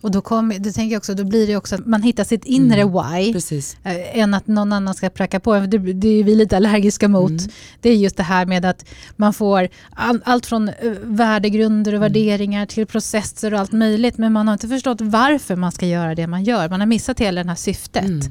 Och 0.00 0.10
då, 0.10 0.20
kom, 0.20 0.48
då 0.58 0.72
tänker 0.72 0.92
jag 0.92 1.00
också, 1.00 1.14
då 1.14 1.24
blir 1.24 1.46
det 1.46 1.56
också 1.56 1.74
att 1.74 1.86
man 1.86 2.02
hittar 2.02 2.24
sitt 2.24 2.44
inre 2.44 2.80
Mm. 2.80 2.92
why. 2.94 3.32
Precis. 3.32 3.76
eh, 3.84 4.18
än 4.18 4.34
att 4.34 4.46
någon 4.46 4.72
annan 4.72 4.94
ska 4.94 5.10
pracka 5.10 5.40
på 5.40 5.54
en. 5.54 5.70
Det, 5.70 5.78
det 5.78 6.08
är 6.08 6.24
vi 6.24 6.34
lite 6.34 6.56
allergiska 6.56 7.08
mot. 7.08 7.30
Mm. 7.30 7.42
Det 7.80 7.90
är 7.90 7.94
just 7.96 8.16
det 8.16 8.22
här 8.22 8.46
med 8.46 8.64
att 8.64 8.84
man 9.16 9.34
får 9.34 9.68
all, 9.90 10.20
allt 10.24 10.46
från 10.46 10.68
eh, 10.68 10.74
värdegrunder 11.02 11.92
Mm. 11.92 12.00
och 12.02 12.04
värderingar 12.04 12.66
till 12.66 12.86
processer 12.86 13.54
och 13.54 13.60
allt 13.60 13.72
möjligt. 13.72 14.18
Men 14.18 14.32
man 14.32 14.46
har 14.48 14.52
inte 14.52 14.68
förstått 14.68 15.00
varför 15.00 15.56
man 15.56 15.72
ska 15.72 15.86
göra 15.86 16.14
det 16.14 16.26
man 16.26 16.44
gör. 16.44 16.68
Man 16.68 16.80
har 16.80 16.86
missat 16.86 17.20
hela 17.20 17.40
den 17.40 17.48
här 17.48 17.56
syftet, 17.56 18.04
Mm. 18.04 18.30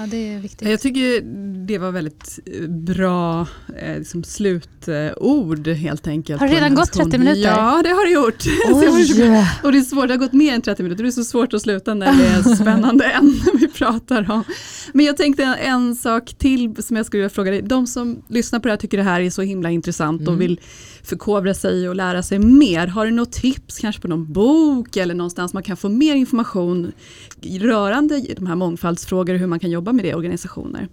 Ja, 0.00 0.06
det 0.06 0.32
är 0.32 0.38
viktigt. 0.38 0.68
Jag 0.68 0.80
tycker 0.80 1.20
det 1.66 1.78
var 1.78 1.90
väldigt 1.90 2.38
eh, 2.46 2.68
bra 2.68 3.46
eh, 3.78 3.98
liksom 3.98 4.24
slutord 4.24 5.68
helt 5.68 6.06
enkelt. 6.06 6.40
Har 6.40 6.48
det 6.48 6.54
redan 6.54 6.74
gått 6.74 6.92
30 6.92 7.04
diskussionen. 7.04 7.20
minuter? 7.20 7.50
Ja, 7.50 7.80
det 7.84 7.90
har 7.90 8.04
det 8.06 8.12
gjort. 8.12 8.42
Så 8.68 9.14
så-! 9.14 9.66
Och 9.66 9.72
det 9.72 9.78
är 9.78 9.82
svårt, 9.82 10.08
det 10.08 10.14
har 10.14 10.18
gått 10.18 10.32
mer 10.32 10.54
än 10.54 10.62
30 10.62 10.82
minuter, 10.82 11.02
det 11.04 11.08
är 11.08 11.10
så 11.10 11.24
svårt 11.24 11.54
att 11.54 11.62
sluta 11.62 11.94
när 11.94 12.12
det 12.18 12.26
är 12.26 12.42
spännande 12.56 13.04
ämnen 13.04 13.58
vi 13.60 13.68
pratar 13.68 14.30
om. 14.30 14.44
Men 14.92 15.06
jag 15.06 15.16
tänkte 15.16 15.42
en, 15.44 15.54
en 15.54 15.96
sak 15.96 16.34
till 16.38 16.82
som 16.82 16.96
jag 16.96 17.06
skulle 17.06 17.20
vilja 17.20 17.30
fråga 17.30 17.50
dig. 17.50 17.62
De 17.62 17.86
som 17.86 18.22
lyssnar 18.28 18.58
på 18.60 18.68
det 18.68 18.72
här 18.72 18.78
tycker 18.78 18.96
det 18.98 19.02
här 19.04 19.20
är 19.20 19.30
så 19.30 19.42
himla 19.42 19.70
intressant 19.70 20.20
Mm. 20.20 20.34
och 20.34 20.40
vill 20.40 20.60
förkovra 21.08 21.54
sig 21.54 21.88
och 21.88 21.94
lära 21.94 22.22
sig 22.22 22.38
mer. 22.38 22.86
Har 22.86 23.06
du 23.06 23.12
något 23.12 23.32
tips 23.32 23.78
kanske 23.78 24.02
på 24.02 24.08
någon 24.08 24.32
bok 24.32 24.96
eller 24.96 25.14
någonstans 25.14 25.52
man 25.52 25.62
kan 25.62 25.76
få 25.76 25.88
mer 25.88 26.14
information 26.14 26.92
rörande 27.60 28.20
de 28.36 28.46
här 28.46 28.54
mångfaldsfrågor 28.54 29.34
och 29.34 29.40
hur 29.40 29.46
man 29.46 29.60
kan 29.60 29.70
jobba 29.70 29.92
med 29.92 30.04
det 30.04 30.08
i 30.08 30.14
organisationer? 30.14 30.88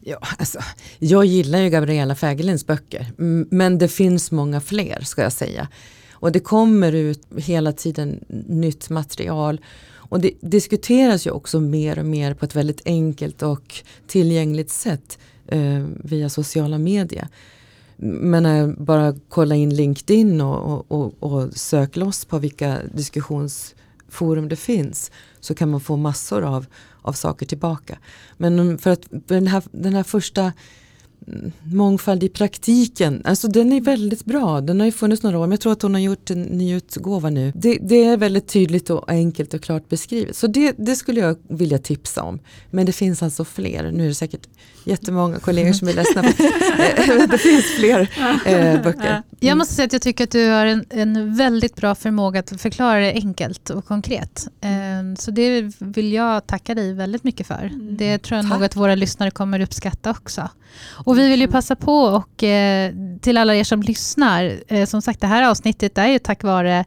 Ja, 0.00 0.18
alltså, 0.38 0.58
jag 0.98 1.24
gillar 1.24 1.58
ju 1.58 1.70
Gabriella 1.70 2.14
Fägerlinds 2.14 2.66
böcker 2.66 3.06
men 3.50 3.78
det 3.78 3.88
finns 3.88 4.30
många 4.30 4.60
fler 4.60 5.00
ska 5.00 5.22
jag 5.22 5.32
säga. 5.32 5.68
Och 6.12 6.32
det 6.32 6.40
kommer 6.40 6.92
ut 6.92 7.26
hela 7.36 7.72
tiden 7.72 8.24
nytt 8.48 8.90
material. 8.90 9.60
Och 10.10 10.20
det 10.20 10.32
diskuteras 10.40 11.26
ju 11.26 11.30
också 11.30 11.60
mer 11.60 11.98
och 11.98 12.06
mer 12.06 12.34
på 12.34 12.44
ett 12.44 12.56
väldigt 12.56 12.82
enkelt 12.84 13.42
och 13.42 13.74
tillgängligt 14.06 14.70
sätt 14.70 15.18
eh, 15.46 15.86
via 16.04 16.28
sociala 16.28 16.78
medier. 16.78 17.28
Men 18.00 18.46
eh, 18.46 18.68
bara 18.78 19.14
kolla 19.28 19.54
in 19.54 19.74
LinkedIn 19.74 20.40
och, 20.40 20.72
och, 20.72 20.92
och, 20.92 21.14
och 21.22 21.52
sök 21.52 21.96
loss 21.96 22.24
på 22.24 22.38
vilka 22.38 22.78
diskussionsforum 22.92 24.48
det 24.48 24.56
finns 24.56 25.10
så 25.40 25.54
kan 25.54 25.70
man 25.70 25.80
få 25.80 25.96
massor 25.96 26.42
av, 26.42 26.66
av 27.02 27.12
saker 27.12 27.46
tillbaka. 27.46 27.98
Men 28.36 28.58
mm, 28.58 28.78
för 28.78 28.90
att 28.90 29.06
den 29.10 29.46
här, 29.46 29.62
den 29.70 29.94
här 29.94 30.02
första 30.02 30.52
mångfald 31.62 32.22
i 32.24 32.28
praktiken, 32.28 33.22
alltså 33.24 33.48
den 33.48 33.72
är 33.72 33.80
väldigt 33.80 34.24
bra. 34.24 34.60
Den 34.60 34.80
har 34.80 34.86
ju 34.86 34.92
funnits 34.92 35.22
några 35.22 35.38
år, 35.38 35.42
men 35.42 35.50
jag 35.50 35.60
tror 35.60 35.72
att 35.72 35.82
hon 35.82 35.94
har 35.94 36.00
gjort 36.00 36.30
en 36.30 36.42
ny 36.42 36.74
utgåva 36.74 37.30
nu. 37.30 37.52
Det, 37.54 37.78
det 37.82 38.04
är 38.04 38.16
väldigt 38.16 38.48
tydligt 38.48 38.90
och 38.90 39.10
enkelt 39.10 39.54
och 39.54 39.62
klart 39.62 39.88
beskrivet. 39.88 40.36
Så 40.36 40.46
det, 40.46 40.74
det 40.78 40.96
skulle 40.96 41.20
jag 41.20 41.36
vilja 41.48 41.78
tipsa 41.78 42.22
om. 42.22 42.38
Men 42.70 42.86
det 42.86 42.92
finns 42.92 43.22
alltså 43.22 43.44
fler. 43.44 43.90
Nu 43.92 44.04
är 44.04 44.08
det 44.08 44.14
säkert 44.14 44.48
jättemånga 44.84 45.38
kollegor 45.38 45.72
som 45.72 45.88
är 45.88 45.92
ledsna. 45.92 46.22
för- 46.22 47.26
det 47.32 47.38
finns 47.38 47.64
fler 47.64 48.00
eh, 48.46 48.82
böcker. 48.82 49.22
Jag 49.40 49.58
måste 49.58 49.74
säga 49.74 49.86
att 49.86 49.92
jag 49.92 50.02
tycker 50.02 50.24
att 50.24 50.30
du 50.30 50.48
har 50.48 50.66
en, 50.66 50.84
en 50.90 51.36
väldigt 51.36 51.76
bra 51.76 51.94
förmåga 51.94 52.40
att 52.40 52.60
förklara 52.60 53.00
det 53.00 53.12
enkelt 53.12 53.70
och 53.70 53.84
konkret. 53.84 54.48
Eh, 54.60 54.77
Eh, 54.77 54.77
Så 55.18 55.30
det 55.30 55.72
vill 55.78 56.12
jag 56.12 56.46
tacka 56.46 56.74
dig 56.74 56.92
väldigt 56.92 57.24
mycket 57.24 57.46
för. 57.46 57.62
Mm. 57.74 57.96
Det 57.96 58.18
tror 58.18 58.36
jag 58.36 58.44
nog 58.44 58.58
Tack. 58.58 58.66
att 58.66 58.76
våra 58.76 58.94
lyssnare 58.94 59.30
kommer 59.30 59.60
uppskatta 59.60 60.10
också. 60.10 60.48
Och 61.06 61.18
vi 61.18 61.28
vill 61.28 61.40
ju 61.40 61.48
passa 61.48 61.76
på 61.76 61.94
och 61.94 62.42
eh, 62.44 62.92
till 63.20 63.36
alla 63.38 63.54
er 63.54 63.64
som 63.64 63.82
lyssnar, 63.82 64.52
eh, 64.68 64.86
som 64.86 65.02
sagt 65.02 65.20
det 65.20 65.26
här 65.26 65.42
avsnittet 65.50 65.98
är 65.98 66.06
ju 66.06 66.18
tack 66.18 66.42
vare 66.42 66.78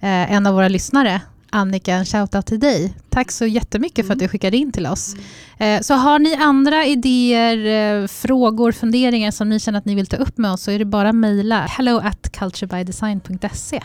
eh, 0.00 0.32
en 0.32 0.46
av 0.46 0.54
våra 0.54 0.68
lyssnare, 0.68 1.20
Annika, 1.50 1.94
en 1.94 2.04
shoutout 2.04 2.46
till 2.46 2.60
dig. 2.60 2.94
Tack 3.10 3.30
så 3.30 3.46
jättemycket 3.46 4.06
för 4.06 4.12
att 4.12 4.18
du 4.18 4.28
skickade 4.28 4.56
in 4.56 4.72
till 4.72 4.86
oss. 4.86 5.14
Eh, 5.58 5.80
Så 5.80 5.94
har 5.94 6.18
ni 6.18 6.34
andra 6.34 6.84
idéer, 6.86 8.06
frågor, 8.06 8.72
funderingar 8.72 9.30
som 9.30 9.48
ni 9.48 9.60
känner 9.60 9.78
att 9.78 9.84
ni 9.84 9.94
vill 9.94 10.06
ta 10.06 10.16
upp 10.16 10.38
med 10.38 10.52
oss 10.52 10.62
så 10.62 10.70
är 10.70 10.78
det 10.78 10.84
bara 10.84 11.08
att 11.08 11.14
mejla 11.14 11.60
hello 11.60 11.98
at 12.04 12.32
culturebydesign.se. 12.32 13.80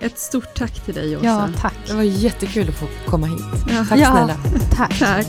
Ett 0.00 0.18
stort 0.18 0.54
tack 0.54 0.84
till 0.84 0.94
dig 0.94 1.16
Åsa. 1.16 1.26
Ja, 1.26 1.48
tack. 1.60 1.74
Det 1.86 1.94
var 1.94 2.02
jättekul 2.02 2.68
att 2.68 2.74
få 2.74 2.86
komma 3.06 3.26
hit. 3.26 3.40
Ja. 3.68 3.84
Tack 3.88 3.98
Ja. 3.98 4.10
snälla. 4.10 4.34
Tack. 4.76 4.98
Tack. 4.98 5.26